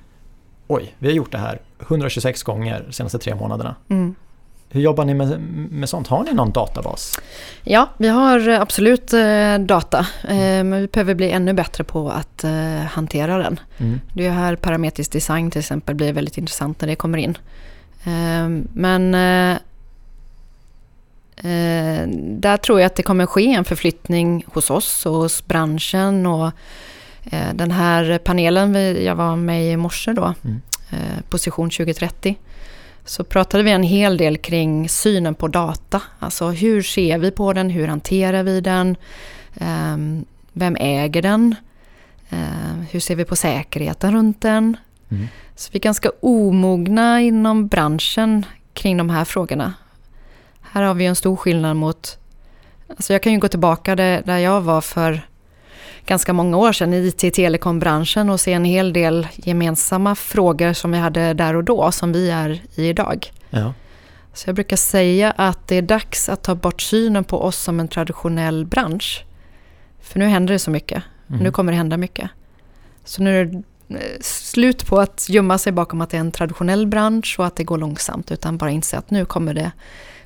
[0.66, 3.76] Oj, vi har gjort det här 126 gånger de senaste tre månaderna.
[3.88, 4.14] Mm.
[4.74, 6.08] Hur jobbar ni med, med sånt?
[6.08, 7.20] Har ni någon databas?
[7.64, 10.06] Ja, vi har absolut eh, data.
[10.28, 13.60] Eh, men vi behöver bli ännu bättre på att eh, hantera den.
[13.78, 14.00] Mm.
[14.12, 17.38] Det är här parametrisk design till exempel blir väldigt intressant när det kommer in.
[18.04, 19.52] Eh, men eh,
[21.36, 26.26] eh, där tror jag att det kommer ske en förflyttning hos oss och hos branschen.
[26.26, 26.50] Och
[27.54, 30.60] den här panelen jag var med i i morse då, mm.
[31.28, 32.36] Position 2030
[33.04, 36.02] så pratade vi en hel del kring synen på data.
[36.18, 38.96] Alltså hur ser vi på den, hur hanterar vi den,
[39.60, 41.54] um, vem äger den,
[42.32, 44.76] uh, hur ser vi på säkerheten runt den.
[45.10, 45.26] Mm.
[45.56, 49.74] Så vi är ganska omogna inom branschen kring de här frågorna.
[50.60, 52.18] Här har vi en stor skillnad mot,
[52.88, 55.26] alltså jag kan ju gå tillbaka där jag var för
[56.06, 60.98] ganska många år sedan i IT-telekombranschen och se en hel del gemensamma frågor som vi
[60.98, 63.32] hade där och då som vi är i idag.
[63.50, 63.74] Ja.
[64.32, 67.80] Så jag brukar säga att det är dags att ta bort synen på oss som
[67.80, 69.24] en traditionell bransch.
[70.00, 71.02] För nu händer det så mycket.
[71.28, 71.42] Mm.
[71.42, 72.30] Nu kommer det hända mycket.
[73.04, 76.32] Så nu är det eh, slut på att gömma sig bakom att det är en
[76.32, 78.32] traditionell bransch och att det går långsamt.
[78.32, 79.72] Utan bara inse att nu kommer det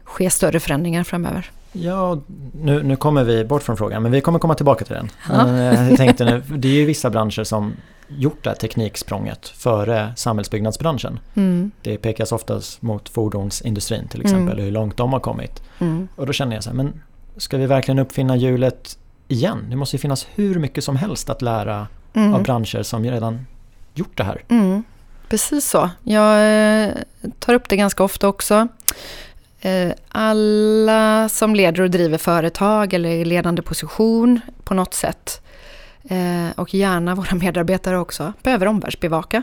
[0.09, 1.51] ske större förändringar framöver.
[1.73, 2.21] Ja,
[2.53, 5.11] nu, nu kommer vi bort från frågan, men vi kommer komma tillbaka till den.
[5.29, 5.57] Ja.
[5.59, 7.73] Jag tänkte nu, det är ju vissa branscher som
[8.09, 11.19] gjort det här tekniksprånget före samhällsbyggnadsbranschen.
[11.35, 11.71] Mm.
[11.83, 14.65] Det pekas oftast mot fordonsindustrin till exempel, mm.
[14.65, 15.63] hur långt de har kommit.
[15.79, 16.09] Mm.
[16.17, 17.01] Och då känner jag så här, men
[17.37, 18.99] ska vi verkligen uppfinna hjulet
[19.29, 19.67] igen?
[19.71, 22.35] Det måste ju finnas hur mycket som helst att lära mm.
[22.35, 23.47] av branscher som redan
[23.95, 24.43] gjort det här.
[24.49, 24.83] Mm.
[25.29, 25.91] Precis så.
[26.03, 26.37] Jag
[26.85, 26.95] eh,
[27.39, 28.69] tar upp det ganska ofta också.
[29.61, 35.41] Eh, alla som leder och driver företag eller i ledande position på något sätt
[36.05, 39.43] eh, och gärna våra medarbetare också behöver omvärldsbevaka.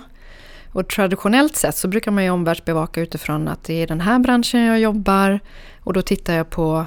[0.72, 4.62] Och traditionellt sett så brukar man ju omvärldsbevaka utifrån att det är den här branschen
[4.62, 5.40] jag jobbar
[5.84, 6.86] och då tittar jag på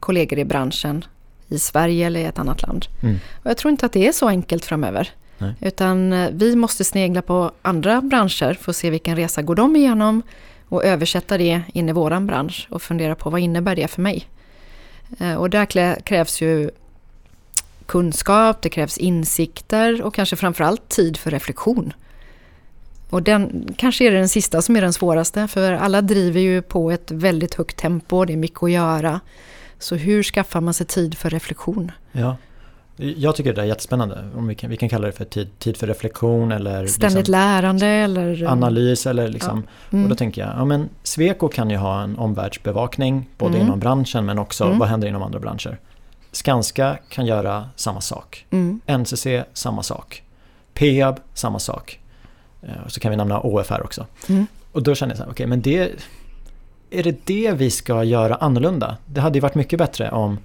[0.00, 1.04] kollegor i branschen
[1.48, 2.86] i Sverige eller i ett annat land.
[3.02, 3.18] Mm.
[3.42, 5.10] Och jag tror inte att det är så enkelt framöver.
[5.38, 5.54] Nej.
[5.60, 9.76] Utan eh, vi måste snegla på andra branscher för att se vilken resa går de
[9.76, 10.22] igenom
[10.70, 14.28] och översätta det in i våran bransch och fundera på vad innebär det för mig?
[15.18, 16.70] Eh, och där krävs ju
[17.86, 21.92] kunskap, det krävs insikter och kanske framförallt tid för reflektion.
[23.10, 26.90] Och den kanske är den sista som är den svåraste, för alla driver ju på
[26.90, 29.20] ett väldigt högt tempo, det är mycket att göra.
[29.78, 31.92] Så hur skaffar man sig tid för reflektion?
[32.12, 32.36] Ja,
[33.16, 34.24] jag tycker det är jättespännande.
[34.36, 37.32] Om vi, kan, vi kan kalla det för tid, tid för reflektion eller Ständigt liksom
[37.32, 39.62] lärande eller analys eller liksom.
[39.66, 39.96] Ja.
[39.96, 40.04] Mm.
[40.04, 43.66] Och då tänker jag, ja men Sweco kan ju ha en omvärldsbevakning både Mm.
[43.66, 44.78] inom branschen men också Mm.
[44.78, 45.78] vad händer inom andra branscher.
[46.32, 48.46] Skanska kan göra samma sak.
[48.50, 48.80] Mm.
[48.86, 50.22] NCC samma sak.
[50.74, 52.00] Peab samma sak.
[52.62, 54.06] Eh, Och så kan vi nämna OFR också.
[54.28, 54.46] Mm.
[54.72, 55.90] Och då känner jag så här, okej men det
[56.90, 58.96] är det det vi ska göra annorlunda?
[59.06, 60.38] Det hade ju varit mycket bättre om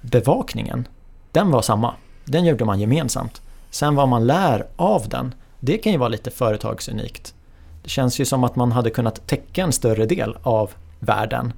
[0.00, 0.88] bevakningen,
[1.32, 1.94] den var samma.
[2.24, 3.42] Den gjorde man gemensamt.
[3.70, 7.34] Sen vad man lär av den, det kan ju vara lite företagsunikt.
[7.82, 11.52] Det känns ju som att man hade kunnat täcka en större del av världen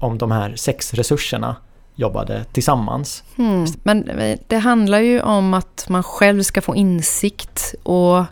[0.00, 1.56] om de här sex resurserna
[1.94, 3.24] jobbade tillsammans.
[3.38, 3.66] Mm.
[3.82, 8.24] Men eh, det handlar ju om att man själv ska få insikt och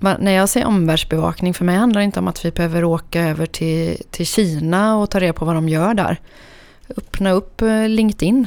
[0.00, 3.46] när jag säger omvärldsbevakning, för mig handlar det inte om att vi behöver åka över
[3.46, 6.20] till, till Kina och ta reda på vad de gör där.
[6.96, 8.46] Öppna upp eh, LinkedIn,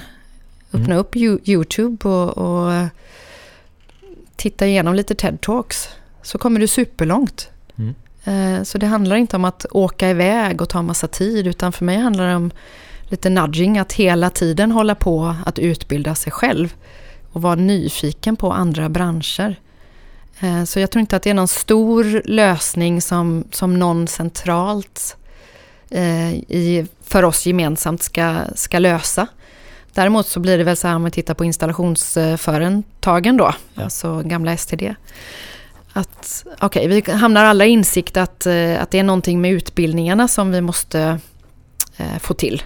[0.73, 0.97] öppna Mm.
[0.97, 2.87] upp Yo- YouTube och, och
[4.35, 5.87] titta igenom lite TED-talks.
[6.21, 7.49] Så kommer du superlångt.
[7.77, 7.95] Mm.
[8.23, 11.85] Eh, Så det handlar inte om att åka iväg och ta massa tid, utan för
[11.85, 12.51] mig handlar det om
[13.09, 16.73] lite nudging, att hela tiden hålla på att utbilda sig själv
[17.31, 19.55] och vara nyfiken på andra branscher.
[20.39, 25.15] Eh, Så jag tror inte att det är någon stor lösning som, som någon centralt
[25.89, 29.27] eh, i, för oss gemensamt ska, ska lösa.
[29.99, 33.83] Däremot så blir det väl så här om vi tittar på installationsföretagen då, Ja.
[33.83, 34.95] alltså gamla STD.
[35.93, 40.27] Att okej, vi hamnar alla i insikt att, eh, att det är någonting med utbildningarna
[40.27, 41.19] som vi måste
[41.97, 42.63] eh, få till.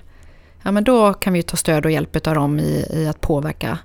[0.64, 3.78] Ja, men då kan vi ta stöd och hjälp av dem i, i att påverka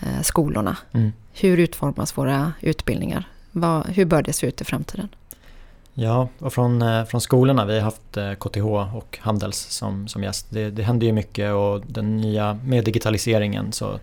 [0.00, 0.76] eh, skolorna.
[0.92, 1.12] Mm.
[1.32, 3.28] Hur utformas våra utbildningar?
[3.50, 5.08] Vad, hur bör det se ut i framtiden?
[5.94, 8.64] Ja, och från, eh, från skolorna, vi har haft eh, KTH
[8.96, 10.46] och Handels som, som gäst.
[10.50, 13.98] Det, det händer ju mycket och den nya, med digitaliseringen så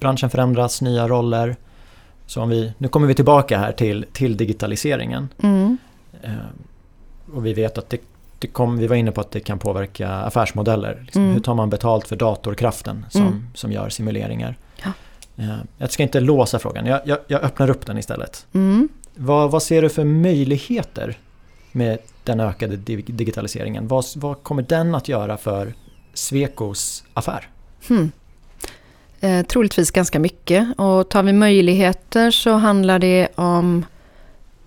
[0.00, 1.56] branschen förändras, nya roller.
[2.26, 5.28] Så om vi, nu kommer vi tillbaka här till, till digitaliseringen.
[5.42, 5.78] Mm.
[6.22, 6.30] Eh,
[7.34, 7.98] och vi vet att det,
[8.38, 11.00] det kom, vi var inne på att det kan påverka affärsmodeller.
[11.04, 11.34] Liksom, Mm.
[11.34, 13.46] Hur tar man betalt för datorkraften som, Mm.
[13.54, 14.56] som gör simuleringar?
[14.84, 14.92] Ja.
[15.36, 18.46] Eh, jag ska inte låsa frågan, jag, jag, jag öppnar upp den istället.
[18.52, 18.88] Mm.
[19.14, 21.18] Vad, vad ser du för möjligheter
[21.74, 23.88] med den ökade dig- digitaliseringen?
[23.88, 25.74] Vad, vad kommer den att göra för
[26.14, 27.48] Svekos affär?
[27.88, 28.12] Hmm.
[29.20, 30.78] Eh, troligtvis ganska mycket.
[30.78, 33.86] Och tar vi möjligheter så handlar det om,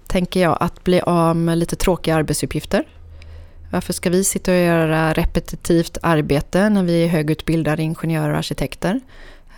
[0.08, 2.84] tänker jag, att bli av med lite tråkiga arbetsuppgifter.
[3.72, 9.00] Varför ska vi sitta och göra repetitivt arbete när vi är högutbildade ingenjörer och arkitekter?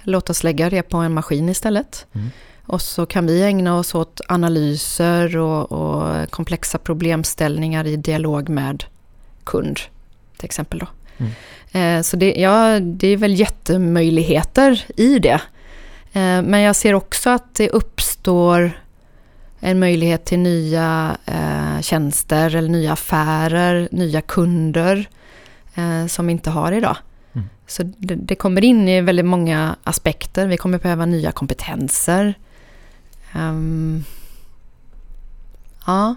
[0.03, 2.05] Låt oss lägga det på en maskin istället.
[2.13, 2.29] Mm.
[2.69, 8.83] Och så kan vi ägna oss åt analyser och, och komplexa problemställningar i dialog med
[9.43, 9.79] kund,
[10.37, 10.79] till exempel.
[10.79, 10.87] Då.
[11.17, 11.31] Mm.
[11.71, 15.41] Eh, Så det, ja, det är väl jättemöjligheter i det.
[16.13, 18.71] Eh, Men jag ser också att det uppstår
[19.59, 25.09] en möjlighet till nya eh, tjänster eller nya affärer, nya kunder
[25.75, 26.97] eh, som vi inte har idag.
[27.33, 27.49] Mm.
[27.67, 30.47] Så det, det kommer in i väldigt många aspekter.
[30.47, 32.33] Vi kommer behöva nya kompetenser.
[33.33, 34.03] Ehm,
[35.85, 36.15] ja,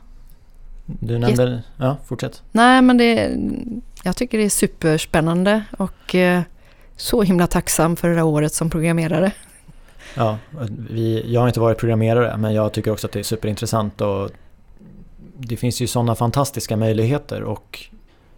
[0.87, 2.43] Du nämnde, ja fortsätt.
[2.53, 3.37] nej men det,
[4.05, 6.43] jag tycker det är superspännande och eh,
[6.97, 9.33] så himla tacksam för det där året som programmerare.
[10.15, 10.39] Ja,
[10.91, 14.31] vi, jag har inte varit programmerare men jag tycker också att det är superintressant och
[15.39, 17.81] det finns ju sådana fantastiska möjligheter och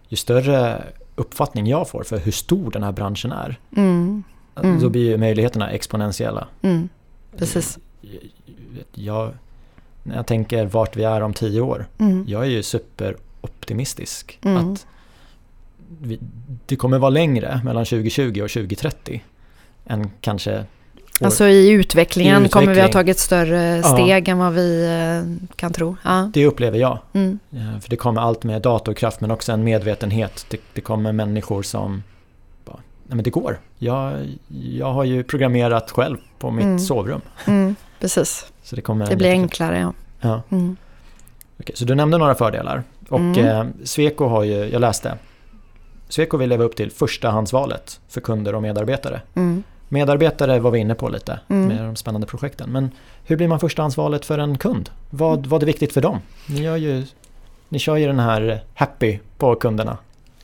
[0.07, 0.83] ju större
[1.15, 4.23] uppfattning jag får för hur stor den här branschen är Mm,
[4.63, 4.79] Mm.
[4.81, 6.47] då blir ju möjligheterna exponentiella.
[6.61, 6.89] mm,
[7.37, 7.77] precis.
[8.93, 9.31] Jag,
[10.03, 14.71] när jag tänker vart vi är om tio år, Mm, jag är ju superoptimistisk Mm.
[14.73, 14.85] att
[16.01, 16.19] vi,
[16.65, 19.23] det kommer vara längre mellan 2020 och 2030
[19.85, 20.65] än kanske år.
[21.25, 22.93] Alltså i utvecklingen I kommer vi ha utveckling.
[22.93, 23.83] tagit större Ja.
[23.83, 25.95] steg än vad vi eh, kan tro.
[26.03, 26.31] Ja.
[26.33, 26.99] Det upplever jag.
[27.13, 30.45] Mm, Eh, För det kommer allt med datorkraft men också en medvetenhet.
[30.49, 32.03] Det, det kommer människor som
[32.65, 33.59] bara, nej men det går.
[33.77, 34.13] Jag,
[34.71, 36.79] jag har ju programmerat själv på mitt Mm.
[36.79, 37.21] sovrum.
[37.45, 39.79] mm, precis, Så det kommer det blir enklare.
[39.79, 39.93] Ja.
[40.21, 40.41] Ja.
[40.57, 40.75] Mm,
[41.59, 42.83] Okej, så du nämnde några fördelar.
[43.09, 43.45] Och Mm.
[43.47, 45.17] eh, Sweco har ju, jag läste,
[46.09, 49.21] Sweco vill leva upp till förstahandsvalet för kunder och medarbetare.
[49.35, 51.67] mm, Medarbetare var vi inne på lite Mm.
[51.67, 52.69] med de spännande projekten.
[52.71, 52.91] Men
[53.25, 54.89] hur blir man förstahandsvalet för en kund?
[55.09, 56.19] Vad, vad är viktigt för dem?
[56.49, 57.03] Ni, gör ju,
[57.69, 59.97] ni kör ju den här happy på kunderna.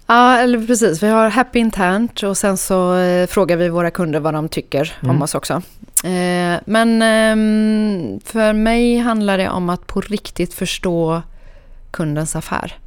[0.08, 1.04] Ja, eller precis.
[1.04, 4.94] Vi har Happy internt och sen så eh, frågar vi våra kunder vad de tycker
[5.04, 5.16] Mm.
[5.16, 5.62] om oss också.
[6.04, 11.22] Eh, men ehm, för mig handlar det om att på riktigt förstå
[11.92, 12.78] kundens affär.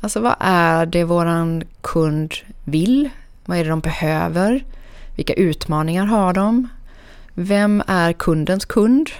[0.00, 2.34] Alltså vad är det våran kund
[2.64, 3.10] vill?
[3.44, 4.64] Vad är det de behöver?
[5.16, 6.68] Vilka utmaningar har de?
[7.34, 9.10] Vem är kundens kund?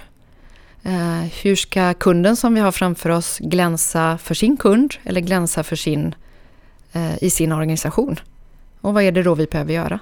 [0.83, 5.63] Eh, hur ska kunden som vi har framför oss glänsa för sin kund eller glänsa
[5.63, 6.15] för sin
[6.93, 8.19] eh, i sin organisation.
[8.81, 9.99] Och vad är det då vi behöver göra?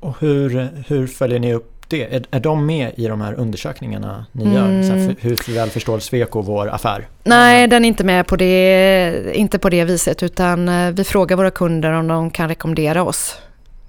[0.00, 2.14] Och hur, hur följer ni upp det?
[2.14, 4.68] Är, är de med i de här undersökningarna ni gör?
[4.68, 4.86] Mm.
[4.86, 7.08] Så här, för, hur väl förstår Sweco vår affär?
[7.24, 11.36] Nej, den är inte med på det, inte på det viset utan eh, vi frågar
[11.36, 13.36] våra kunder om de kan rekommendera oss.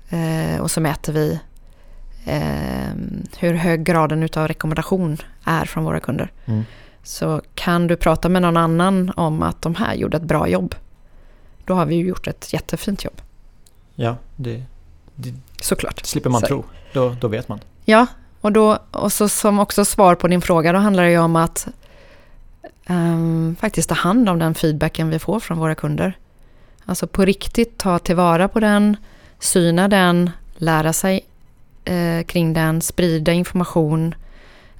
[0.09, 1.39] Eh, och så mäter vi
[2.25, 2.41] eh,
[3.37, 6.31] hur hög graden utav rekommendation är från våra kunder.
[6.45, 6.63] Mm.
[7.03, 10.75] Så kan du prata med någon annan om att de här gjorde ett bra jobb.
[11.65, 13.21] Då har vi ju gjort ett jättefint jobb.
[13.95, 14.63] Ja, det,
[15.15, 16.05] det Såklart.
[16.05, 16.63] slipper man Så- tro.
[16.93, 17.59] Då, då vet man.
[17.89, 18.07] Ja,
[18.41, 21.35] och, då, och så som också svar på din fråga, då handlar det ju om
[21.35, 21.67] att
[22.89, 26.17] um, faktiskt ta hand om den feedbacken vi får från våra kunder.
[26.85, 28.97] Alltså på riktigt ta tillvara på den,
[29.39, 31.25] syna den, lära sig
[31.85, 34.15] eh, kring den, sprida information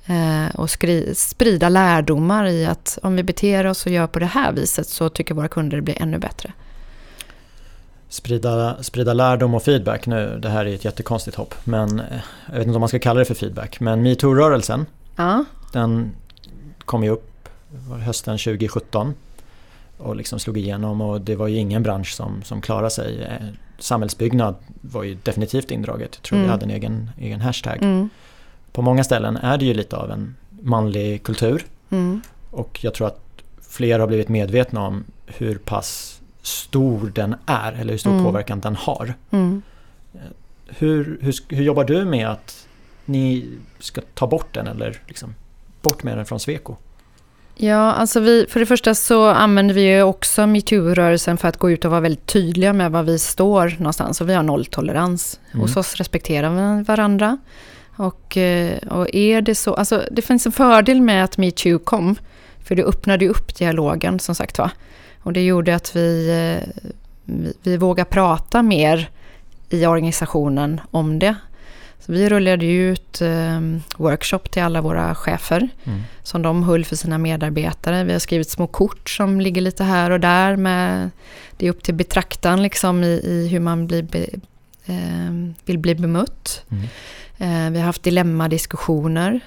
[0.06, 4.26] eh, och skri- sprida lärdomar i att om vi beter oss och gör på det
[4.26, 6.54] här viset så tycker våra kunder det blir ännu bättre.
[8.10, 10.40] Sprida, sprida lärdom och feedback nu.
[10.42, 11.56] Det här är ett jättekonstigt hopp.
[11.64, 12.06] Men eh,
[12.50, 13.80] jag vet inte om man ska kalla det för feedback.
[13.80, 14.86] Men metoo-rörelsen,
[15.16, 16.12] Ja, den
[16.86, 17.50] kom ju upp
[18.06, 19.14] hösten 2017.
[19.98, 23.24] Och liksom slog igenom och det var ju ingen bransch som, som klarade sig.
[23.24, 23.48] Eh,
[23.80, 26.10] samhällsbyggnad var ju definitivt indraget.
[26.16, 26.48] Jag tror Mm.
[26.48, 27.78] vi hade en egen, egen hashtag.
[27.84, 28.10] Mm.
[28.72, 31.66] På många ställen är det ju lite av en manlig kultur.
[31.90, 32.22] Mm.
[32.52, 33.20] Och jag tror att
[33.70, 36.17] fler har blivit medvetna om hur pass
[36.48, 38.24] stor den är eller hur stor Mm.
[38.24, 39.14] påverkan den har.
[39.32, 39.62] Mm.
[40.68, 42.68] Hur, hur, hur jobbar du med att
[43.06, 43.46] ni
[43.80, 45.36] ska ta bort den eller liksom
[45.82, 46.76] bort med den från Sweco?
[47.56, 51.72] Ja, alltså vi, för det första så använder vi ju också metoo-rörelsen för att gå
[51.72, 54.22] ut och vara väldigt tydliga med var vi står någonstans.
[54.22, 55.40] Och vi har nolltolerans.
[55.52, 55.62] Mm.
[55.62, 57.38] Hos oss respekterar vi varandra.
[57.96, 62.16] Och, eh, och är det så, alltså det finns en fördel med att metoo kom.
[62.64, 64.72] För det öppnade ju upp dialogen som sagt var.
[65.28, 66.84] Och det gjorde att vi, eh,
[67.26, 69.10] vi, vi vågar prata mer
[69.70, 71.36] i organisationen om det.
[72.00, 73.62] Så vi rullade ut eh,
[73.98, 76.02] workshop till alla våra chefer Mm.
[76.24, 78.04] som de höll för sina medarbetare.
[78.04, 80.56] Vi har skrivit små kort som ligger lite här och där.
[80.56, 81.10] Med,
[81.58, 84.26] det är upp till betraktaren liksom i, i hur man blir be,
[84.86, 86.66] eh, vill bli bemött.
[86.72, 86.84] Mm.
[87.38, 89.40] Eh, vi har haft dilemmadiskussioner.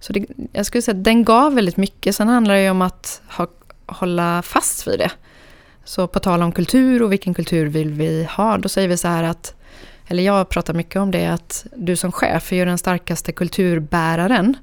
[0.00, 2.16] Så det, jag skulle säga att den gav väldigt mycket.
[2.16, 3.46] Sen handlar det ju om att ha,
[3.86, 5.10] hålla fast vid det.
[5.84, 9.08] Så på tal om kultur och vilken kultur vill vi ha, då säger vi så
[9.08, 9.54] här att,
[10.06, 14.56] eller jag pratar mycket om det, att du som chef är ju den starkaste kulturbäraren.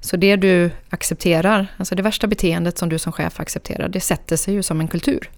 [0.00, 4.36] Så det du accepterar, alltså det värsta beteendet som du som chef accepterar, det sätter
[4.36, 5.30] sig ju som en kultur.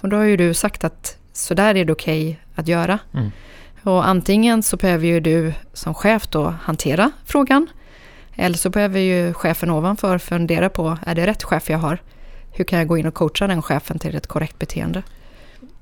[0.00, 2.98] Och då har ju du sagt att så där är det okej att göra.
[3.14, 3.30] Mm.
[3.82, 7.66] Och antingen så behöver ju du som chef då hantera frågan.
[8.34, 11.98] Eller så behöver ju chefen ovanför fundera på, är det rätt chef jag har?
[12.56, 15.02] Hur kan jag gå in och coacha den chefen till ett korrekt beteende?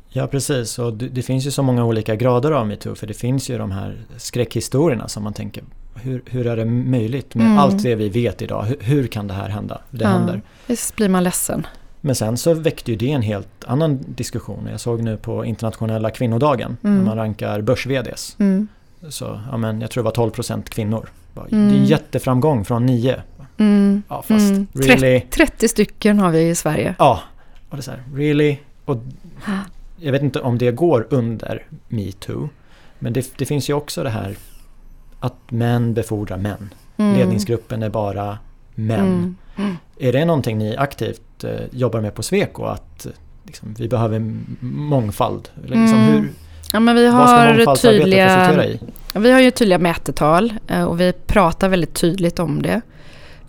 [0.09, 3.51] Ja precis och det, finns ju så många olika grader av metoo för det finns
[3.51, 5.65] ju de här skräckhistorierna som man tänker
[5.95, 7.59] hur, hur är det möjligt med Mm.
[7.59, 8.63] allt det vi vet idag?
[8.63, 9.81] Hur, hur kan det här hända?
[9.91, 10.09] Det Ja.
[10.11, 10.43] händer.
[10.67, 11.67] Visst blir man ledsen.
[12.01, 14.69] Men sen så väckte ju det en helt annan diskussion.
[14.71, 16.99] Jag såg nu på internationella kvinnodagen Mm.
[16.99, 18.37] när man rankar börs-VDs.
[18.39, 18.69] Mm.
[19.09, 21.09] Så ja, men jag tror det var 12% kvinnor.
[21.51, 21.69] Mm.
[21.69, 23.23] Det är en jätteframgång från 9.
[23.59, 24.03] Mm.
[24.09, 24.67] Ja fast Mm.
[24.75, 25.21] really?
[25.21, 26.95] 30 stycken har vi i Sverige.
[26.99, 27.21] Ja.
[27.69, 28.57] Och det är så här, really?
[28.85, 28.97] Och
[29.97, 32.49] jag vet inte om det går under metoo.
[32.99, 34.37] Men det, det finns ju också det här
[35.21, 36.75] att män befordrar män.
[36.97, 37.17] Mm.
[37.19, 38.39] Ledningsgruppen är bara
[38.75, 39.37] män.
[39.57, 39.77] Mm.
[39.99, 42.65] Är det någonting ni aktivt eh, jobbar med på Sweco?
[42.65, 43.13] Att eh,
[43.47, 45.49] liksom, vi behöver mångfald?
[45.65, 46.13] Eller liksom, Mm.
[46.13, 46.29] hur,
[46.73, 48.81] Ja, men vi vad ska har tydliga, i?
[49.15, 52.81] vi har ju tydliga mätetal eh, och vi pratar väldigt tydligt om det.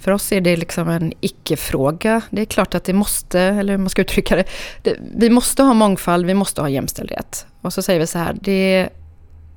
[0.05, 2.21] För oss är det liksom en icke-fråga.
[2.29, 4.45] Det är klart att det måste, eller hur man ska uttrycka det,
[4.81, 7.45] det, vi måste ha mångfald, vi måste ha jämställdhet.
[7.61, 8.89] Och så säger vi så här, det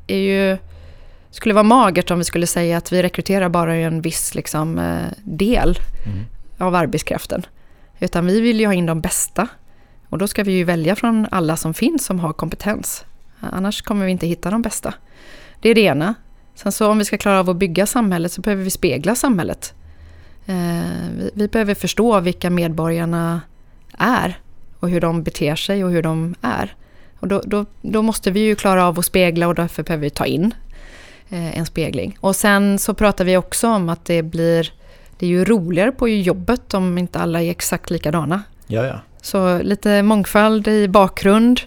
[0.07, 0.59] är ju,
[1.31, 5.13] skulle vara magert om vi skulle säga att vi rekryterar bara en viss liksom, eh,
[5.25, 6.19] del Mm.
[6.59, 7.47] av arbetskraften.
[7.99, 9.49] Utan vi vill ju ha in de bästa.
[10.09, 13.05] Och då ska vi ju välja från alla som finns som har kompetens.
[13.41, 14.95] Annars kommer vi inte hitta de bästa.
[15.61, 16.15] Det är det ena.
[16.55, 19.75] Sen så om vi ska klara av att bygga samhället så behöver vi spegla samhället.
[20.49, 23.41] Eh, vi, behöver förstå vilka medborgarna
[23.99, 24.39] är
[24.81, 26.75] och hur de beter sig och hur de är.
[27.21, 30.11] Och då, då, då måste vi ju klara av att spegla och därför behöver vi
[30.11, 30.55] ta in
[31.29, 32.17] eh, en spegling.
[32.21, 34.73] Och sen så pratar vi också om att det blir
[35.19, 38.43] det är ju roligare på jobbet om inte alla är exakt likadana.
[38.67, 39.01] Ja, ja.
[39.23, 41.61] Så lite mångfald i bakgrund,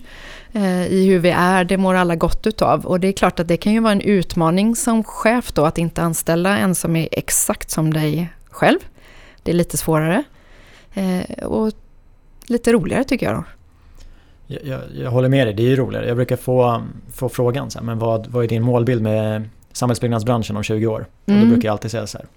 [0.54, 2.86] eh, i hur vi är, det mår alla gott utav.
[2.86, 5.78] Och det är klart att det kan ju vara en utmaning som chef då att
[5.78, 8.80] inte anställa en som är exakt som dig själv.
[9.44, 10.24] Det är lite svårare.
[10.94, 11.72] Eh, och
[12.46, 13.44] lite roligare tycker jag då.
[14.48, 16.08] Jag, jag, jag håller med dig, det är ju roligare.
[16.08, 16.84] Jag brukar få,
[17.14, 21.00] få frågan så här, men vad, vad är din målbild med samhällsbyggnadsbranschen om 20 år?
[21.00, 21.50] Och då Mm.
[21.50, 22.28] brukar jag alltid säga så här.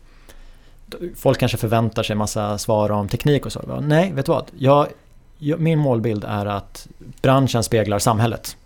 [1.17, 3.81] Folk kanske förväntar sig massa svar om teknik och så.
[3.81, 4.45] Nej, vet du vad?
[4.59, 4.87] Jag,
[5.39, 6.87] jag, min målbild är att
[7.23, 8.57] branschen speglar samhället.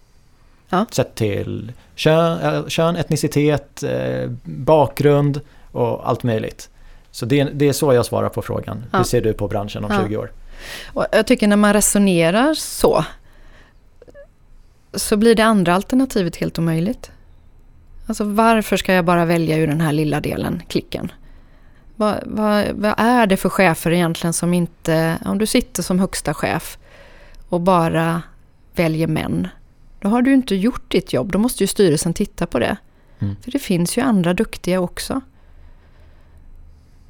[0.68, 0.86] Ja.
[0.90, 5.40] Sett till kön, eh, kön etnicitet, eh, bakgrund
[5.72, 6.70] och allt möjligt.
[7.18, 8.84] Så det, det är så jag svarar på frågan.
[8.90, 8.98] Ja.
[8.98, 10.02] Hur ser du på branschen om Ja.
[10.02, 10.32] 20 år?
[10.92, 13.04] Och jag tycker när man resonerar så,
[14.94, 17.10] så blir det andra alternativet helt omöjligt.
[18.06, 21.12] Alltså varför ska jag bara välja ur den här lilla delen, klicken?
[21.96, 26.34] Vad, vad, vad är det för chefer egentligen som inte, om du sitter som högsta
[26.34, 26.78] chef
[27.48, 28.22] och bara
[28.74, 29.48] väljer män,
[30.00, 31.32] då har du inte gjort ditt jobb.
[31.32, 32.76] Då måste ju styrelsen titta på det.
[33.18, 33.36] Mm.
[33.42, 35.20] För det finns ju andra duktiga också.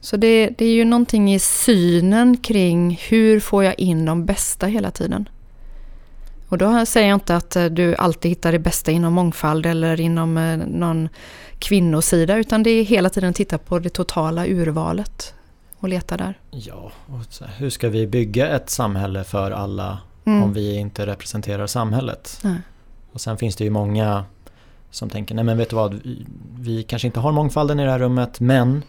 [0.00, 4.66] Så det, det är ju någonting i synen kring hur får jag in de bästa
[4.66, 5.28] hela tiden.
[6.48, 10.00] Och då säger jag inte att eh, du alltid hittar det bästa inom mångfald eller
[10.00, 11.08] inom eh, någon
[11.58, 15.34] kvinnosida utan det är hela tiden att titta på det totala urvalet
[15.78, 16.38] och leta där.
[16.50, 16.92] Ja,
[17.56, 20.42] hur ska vi bygga ett samhälle för alla Mm.
[20.42, 22.40] om vi inte representerar samhället?
[22.44, 22.58] Nej.
[23.12, 24.24] Och sen finns det ju många
[24.90, 26.00] som tänker, nej men vet du vad,
[26.58, 28.82] vi, kanske inte har mångfalden i det här rummet men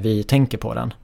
[0.00, 0.94] vi tänker på den.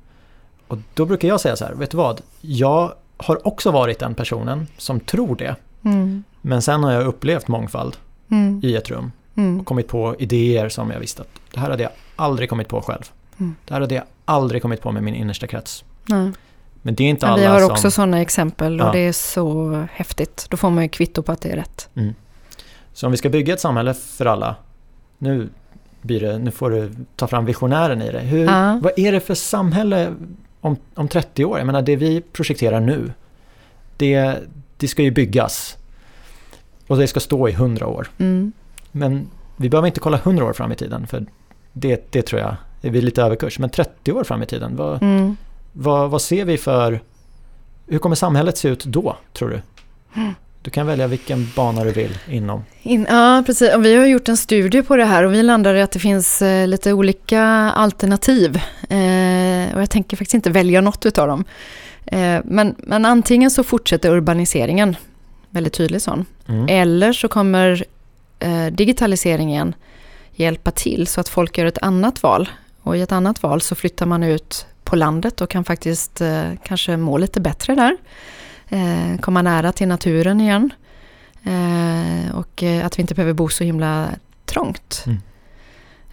[0.68, 4.14] Och då brukar jag säga så här, vet du vad, jag har också varit den
[4.14, 5.56] personen som tror det.
[5.84, 6.24] Mm.
[6.40, 7.96] Men sen har jag upplevt mångfald
[8.30, 8.60] Mm.
[8.64, 9.60] i ett rum Mm.
[9.60, 12.80] och kommit på idéer som jag visste att det här hade jag aldrig kommit på
[12.82, 13.10] själv.
[13.38, 13.54] Mm.
[13.64, 15.84] Det här hade jag aldrig kommit på med min innersta krets.
[16.04, 16.30] Nej.
[16.82, 17.70] Men det är inte alla vi har som...
[17.70, 18.92] också sådana exempel och Ja.
[18.92, 20.46] det är så häftigt.
[20.50, 21.88] Då får man ju kvitto på att det är rätt.
[22.92, 24.56] Så om vi ska bygga ett samhälle för alla,
[25.18, 25.48] nu,
[26.02, 28.20] blir det, nu får du ta fram visionären i det.
[28.20, 28.78] Hur, Ja.
[28.82, 30.14] Vad är det för samhälle
[30.60, 31.58] om, om 30 år?
[31.58, 33.12] Jag menar det vi projekterar nu,
[33.96, 34.36] det,
[34.76, 35.76] det ska ju byggas.
[36.86, 38.08] Och det ska stå i 100 år.
[38.18, 38.52] Mm.
[38.92, 39.26] Men
[39.56, 41.26] vi behöver inte kolla 100 år fram i tiden för
[41.72, 43.58] det, det tror jag är vi lite överkurs.
[43.58, 45.36] Men 30 år fram i tiden, vad, Mm.
[45.72, 47.00] vad, vad ser vi för...
[47.86, 49.60] Hur kommer samhället se ut då, tror du?
[50.62, 52.64] Du kan välja vilken bana du vill inom.
[52.82, 53.74] In, ja, precis.
[53.74, 55.98] Och vi har gjort en studie på det här och vi landade i att det
[55.98, 57.42] finns eh, lite olika
[57.76, 58.56] alternativ.
[58.88, 61.44] Eh, och jag tänker faktiskt inte välja något utav dem.
[62.06, 64.96] Eh, men, men antingen så fortsätter urbaniseringen,
[65.50, 66.26] väldigt tydlig sån.
[66.48, 66.66] Mm.
[66.68, 67.84] Eller så kommer
[68.38, 69.74] eh, digitaliseringen
[70.32, 72.48] hjälpa till så att folk gör ett annat val.
[72.82, 76.50] Och i ett annat val så flyttar man ut på landet och kan faktiskt eh,
[76.64, 77.96] kanske må lite bättre där.
[78.70, 80.70] Eh, komma nära till naturen igen.
[81.44, 84.08] Eh, och eh, att vi inte behöver bo så himla
[84.44, 85.04] trångt.
[85.06, 85.18] Mm.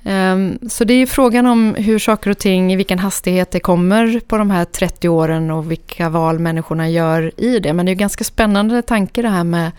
[0.03, 4.19] Ehm, så det är frågan om hur saker och ting, i vilken hastighet det kommer
[4.27, 7.73] på de här 30 åren och vilka val människorna gör i det.
[7.73, 9.71] Men det är ganska spännande tanke det här med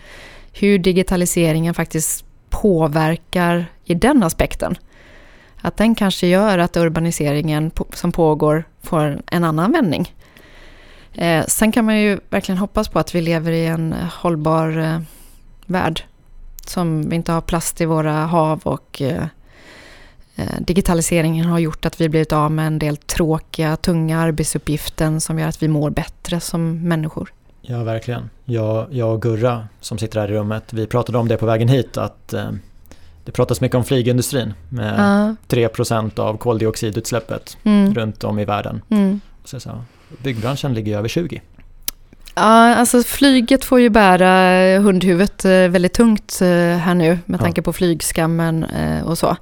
[0.53, 4.75] hur digitaliseringen faktiskt påverkar i den aspekten.
[5.61, 10.13] Att den kanske gör att urbaniseringen som pågår får en annan vändning.
[11.13, 14.99] Eh, sen kan man ju verkligen hoppas på att vi lever i en hållbar eh,
[15.65, 16.03] värld.
[16.65, 19.23] Som vi inte har plast i våra hav och eh,
[20.35, 25.39] eh, digitaliseringen har gjort att vi blivit av med en del tråkiga, tunga arbetsuppgiften som
[25.39, 27.33] gör att vi mår bättre som människor.
[27.61, 28.29] Ja, verkligen.
[28.45, 31.67] Jag, jag och Gurra som sitter här i rummet, vi pratade om det på vägen
[31.67, 32.49] hit att eh,
[33.25, 35.35] det pratas mycket om flygindustrin med Ja.
[35.47, 37.93] 3% av koldioxidutsläppet Mm.
[37.93, 38.81] runt om i världen.
[38.89, 39.21] Mm.
[39.45, 39.83] Så sa,
[40.23, 41.41] byggbranschen ligger över 20.
[42.35, 46.47] Ja, alltså flyget får ju bära hundhuvudet eh, väldigt tungt eh,
[46.77, 49.35] här nu med tanke på flygskammen eh, och så.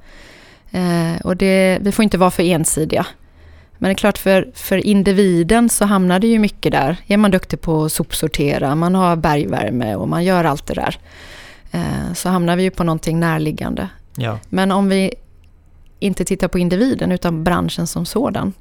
[0.72, 3.06] Eh, Och det, vi får inte vara för ensidiga.
[3.78, 6.98] Men det är klart för, för individen så hamnar det ju mycket där.
[7.08, 10.98] Är man duktig på att sopsortera, man har bergvärme och man gör allt det där.
[11.72, 13.90] eh, Så hamnar vi ju på någonting närliggande.
[14.16, 15.14] Ja, Men om vi
[16.00, 18.54] inte tittar på individen utan branschen som sådan,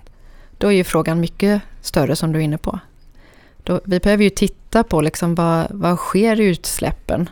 [0.58, 2.78] då är ju frågan mycket större som du är inne på.
[3.62, 7.30] Då, vi behöver ju titta på liksom vad, vad sker i utsläppen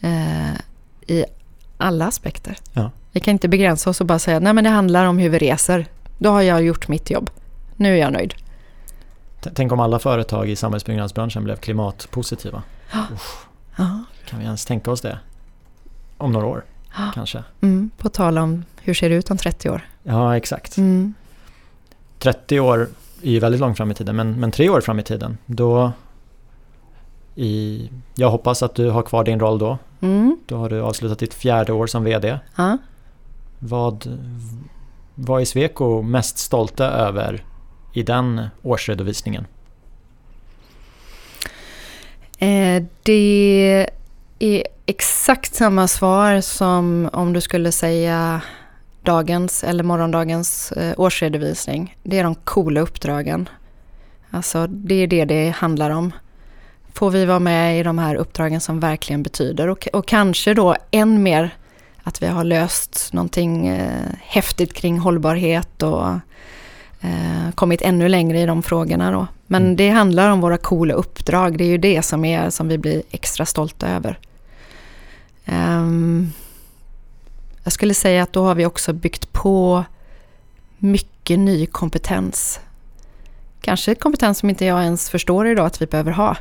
[0.00, 0.52] eh,
[1.06, 1.24] i
[1.78, 2.56] alla aspekter.
[2.72, 2.90] Ja.
[3.12, 5.38] Vi kan inte begränsa oss och bara säga nej men det handlar om hur vi
[5.38, 5.86] reser.
[6.18, 7.30] Då har jag gjort mitt jobb.
[7.76, 8.34] Nu är jag nöjd.
[9.40, 12.62] T- tänk om alla företag i samhällsbyggnadsbranschen blev klimatpositiva.
[13.76, 14.04] Ja.
[14.26, 15.18] Kan vi ens tänka oss det?
[16.18, 16.64] Om några år,
[17.14, 17.44] kanske?
[17.60, 19.88] Mm, på tal om hur ser det ut om 30 år.
[20.02, 20.76] Ja, exakt.
[20.76, 21.14] Mm.
[22.20, 22.88] 30 år
[23.22, 25.92] är ju väldigt långt fram i tiden, men, men tre år fram i tiden, då...
[27.34, 29.78] I, jag hoppas att du har kvar din roll då.
[30.00, 30.38] Mm.
[30.46, 32.38] Då har du avslutat ditt fjärde år som VD.
[32.56, 32.78] Ja.
[33.58, 34.18] Vad,
[35.14, 37.44] vad är Sweco mest stolta över
[37.92, 39.46] i den årsredovisningen?
[42.38, 43.86] Eh, det
[44.38, 48.40] är exakt samma svar som om du skulle säga
[49.02, 51.96] dagens eller morgondagens eh, årsredovisning.
[52.02, 53.48] Det är de coola uppdragen.
[54.30, 56.12] Alltså det är det det handlar om.
[56.94, 60.76] Får vi vara med i de här uppdragen som verkligen betyder och, och kanske då
[60.90, 61.54] än mer
[62.02, 66.08] att vi har löst någonting eh, häftigt kring hållbarhet och
[67.00, 69.26] eh, kommit ännu längre i de frågorna då.
[69.46, 69.76] Men Mm.
[69.76, 71.58] det handlar om våra coola uppdrag.
[71.58, 74.18] Det är ju det som, är, som vi blir extra stolta över.
[75.44, 76.32] Ehm,
[77.64, 79.84] jag skulle säga att då har vi också byggt på
[80.78, 82.60] mycket ny kompetens.
[83.60, 86.36] Kanske kompetens som inte jag ens förstår idag att vi behöver ha.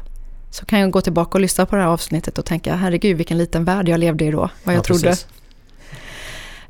[0.52, 3.38] Så kan jag gå tillbaka och lyssna på det här avsnittet och tänka, herregud vilken
[3.38, 5.16] liten värld jag levde i då, vad jag Ja, trodde.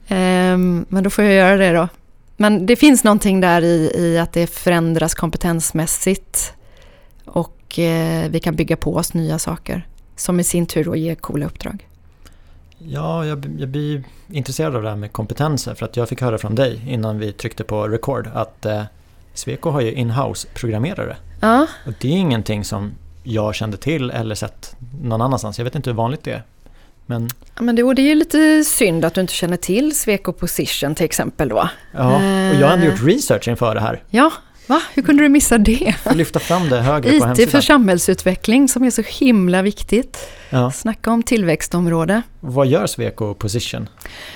[0.07, 1.87] Ehm, men då får jag göra det då.
[2.37, 6.53] Men det finns någonting där i, i att det förändras kompetensmässigt
[7.25, 11.15] och eh, vi kan bygga på oss nya saker som i sin tur då ger
[11.15, 11.88] coola uppdrag.
[12.87, 16.37] Ja, jag, jag blir intresserad av det här med kompetenser för att jag fick höra
[16.37, 18.83] från dig innan vi tryckte på record att eh,
[19.33, 21.17] Sweco har ju in-house programmerare.
[21.41, 22.91] Ja, Och det är ingenting som
[23.23, 25.57] jag kände till eller sett någon annanstans.
[25.57, 26.43] Jag vet inte hur vanligt det är.
[27.05, 29.95] Men Ja, men det, och det är ju lite synd att du inte känner till
[29.99, 31.69] Sweco Position till exempel då.
[31.93, 32.91] ja, och jag har ändå Eh.
[32.91, 34.03] gjort research inför det här.
[34.09, 34.31] Ja,
[34.69, 34.81] va?
[34.93, 35.95] Hur kunde du missa det?
[36.03, 37.61] Får lyfta fram det högre på IT för hemsidan.
[37.61, 40.17] samhällsutveckling som är så himla viktigt.
[40.49, 40.71] Ja.
[40.71, 42.21] Snacka om tillväxtområde.
[42.39, 43.89] Vad gör Sweco Position?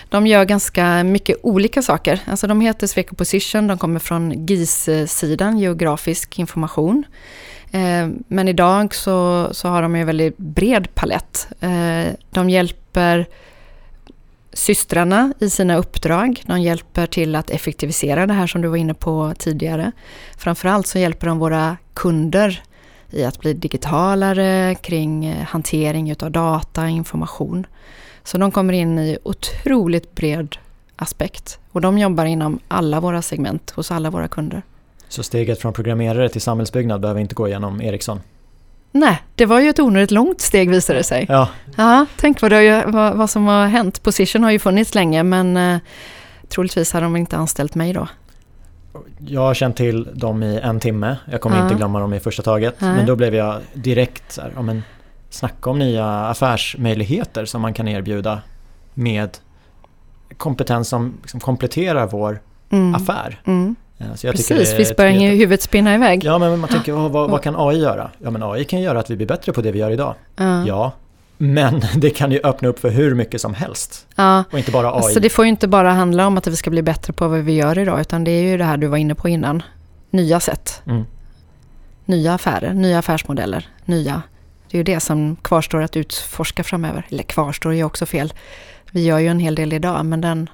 [0.10, 2.20] De gör ganska mycket olika saker.
[2.26, 7.04] Alltså de heter Sweco Position, de kommer från GIS-sidan, geografisk information.
[7.72, 11.48] Eh, Men idag så, så har de en väldigt bred palett.
[11.60, 13.26] Eh, De hjälper
[14.54, 16.43] systrarna i sina uppdrag.
[16.45, 19.91] De hjälper till att effektivisera det här som du var inne på tidigare.
[20.38, 22.64] Framförallt så hjälper de våra kunder
[23.10, 27.68] i att bli digitalare kring eh, hantering utav data, information.
[28.24, 30.56] Så de kommer in i otroligt bred
[30.95, 31.60] aspekt.
[31.72, 34.62] Och de jobbar inom alla våra segment hos alla våra kunder.
[35.08, 38.20] Så steget från programmerare till samhällsbyggnad behöver inte gå genom Ericsson.
[38.96, 41.26] Nej, det var ju ett onödigt långt steg visade det sig.
[41.30, 44.04] Ja, Ja, tänk vad, det vad, vad som har hänt.
[44.04, 45.78] Position har ju funnits länge men eh,
[46.50, 48.08] troligtvis har de inte anställt mig då.
[49.18, 51.18] jag har känt till dem i en timme.
[51.32, 51.64] Jag kommer Ja.
[51.64, 52.76] inte glömma dem i första taget.
[52.82, 52.96] Nej.
[52.96, 54.84] Men då blev jag direkt så här, ja men
[55.30, 58.41] snacka om nya affärsmöjligheter som man kan erbjuda
[58.94, 59.30] med
[60.38, 62.96] kompetens som liksom kompletterar vår Mm.
[62.96, 63.41] affär.
[63.46, 63.76] Mm.
[63.98, 66.24] Eh, Så Precis, visst börjar ju huvudet spinna iväg.
[66.24, 68.10] Ja, men man tänker vad, vad, vad kan AI göra?
[68.24, 70.16] Ja, men AI kan göra att vi blir bättre på det vi gör idag.
[70.36, 70.66] Ja.
[70.68, 70.91] Ja,
[71.38, 74.08] men det kan ju öppna upp för hur mycket som helst.
[74.16, 74.44] Ja.
[74.52, 74.94] Och inte bara AI.
[74.96, 77.39] Alltså det får ju inte bara handla om att vi ska bli bättre på vad
[77.39, 79.64] vi gör idag, utan det är ju det här du var inne på innan.
[80.10, 81.04] Nya sätt, Mm.
[82.06, 84.22] nya affärer, nya affärsmodeller, nya.
[84.72, 87.06] Det är ju det som kvarstår att utforska framöver.
[87.10, 88.34] Eller kvarstår är ju också fel.
[88.91, 90.50] Vi gör ju en hel del idag, men den,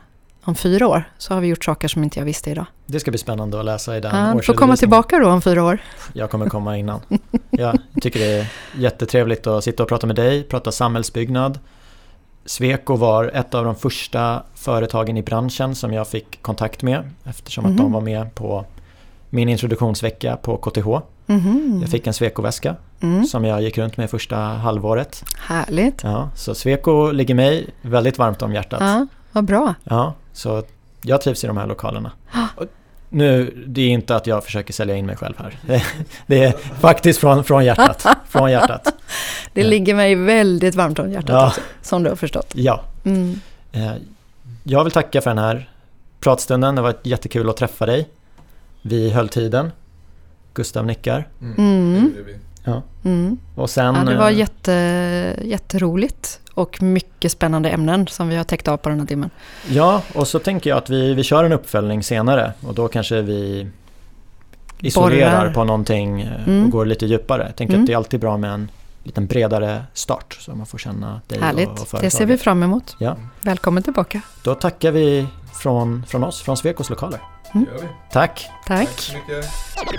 [0.50, 2.66] om fyra år så har vi gjort saker som inte jag visste idag.
[2.86, 5.41] Det ska bli spännande att läsa i den Ja, du får komma tillbaka då om
[5.41, 5.78] fyra år.
[6.14, 7.00] Jag kommer komma innan.
[7.50, 8.47] Jag tycker det är
[8.78, 11.60] jättetrevligt att sitta och prata med dig, prata samhällsbyggnad.
[12.45, 17.66] Sweco var ett av de första företagen i branschen som jag fick kontakt med eftersom
[17.66, 17.78] att Mhm.
[17.78, 18.66] de var med på
[19.30, 20.88] min introduktionsvecka på KTH.
[21.26, 21.78] Mhm.
[21.82, 23.24] Jag fick en Sweco-väska Mm.
[23.26, 25.24] som jag gick runt med första halvåret.
[25.47, 26.04] Härligt.
[26.04, 28.80] Ja, så Sweco ligger mig väldigt varmt om hjärtat.
[28.82, 29.74] Ja, vad bra.
[29.84, 30.64] Ja, så
[31.02, 32.12] jag trivs i de här lokalerna.
[32.56, 32.66] Och
[33.10, 35.60] nu, det är inte att jag försöker sälja in mig själv här.
[36.28, 38.06] Det, är faktiskt från, från hjärtat.
[38.30, 38.94] Från hjärtat.
[39.54, 41.48] Det ligger mig väldigt varmt om hjärtat Ja.
[41.48, 42.52] också, som du har förstått.
[42.56, 43.40] Ja, Mm.
[43.72, 43.94] eh,
[44.64, 45.70] jag vill tacka för den här
[46.20, 46.76] pratstunden.
[46.76, 48.10] Det var jättekul att träffa dig.
[48.82, 49.72] Vi höll tiden.
[50.54, 51.28] Gustav nickar.
[51.42, 52.12] Mm.
[52.26, 52.82] Blir- Ja.
[53.03, 53.38] Mm.
[53.55, 53.95] Och sen...
[53.95, 54.72] Ja, det var eh, jätte,
[55.43, 59.30] jätteroligt och mycket spännande ämnen som vi har täckt av på den här timmen.
[59.68, 63.22] Ja, och så tänker jag att vi, vi kör en uppföljning senare och då kanske
[63.22, 63.68] vi
[64.80, 65.53] isolerar Borrar.
[65.53, 66.66] på någonting eh, Mm.
[66.66, 67.43] och går lite djupare.
[67.45, 67.84] Jag tänker Mm.
[67.84, 68.72] att det är alltid bra med en
[69.03, 72.14] liten bredare start så man får känna dig och, och Härligt, det företaget.
[72.14, 72.95] ser vi fram emot.
[72.99, 73.16] Ja.
[73.41, 74.22] Välkommen tillbaka.
[74.43, 77.20] Då tackar vi från, från oss, från Svekos lokaler.
[77.53, 77.66] Vi.
[78.12, 78.47] Tack!
[78.68, 79.12] Tack.
[79.76, 79.95] Tack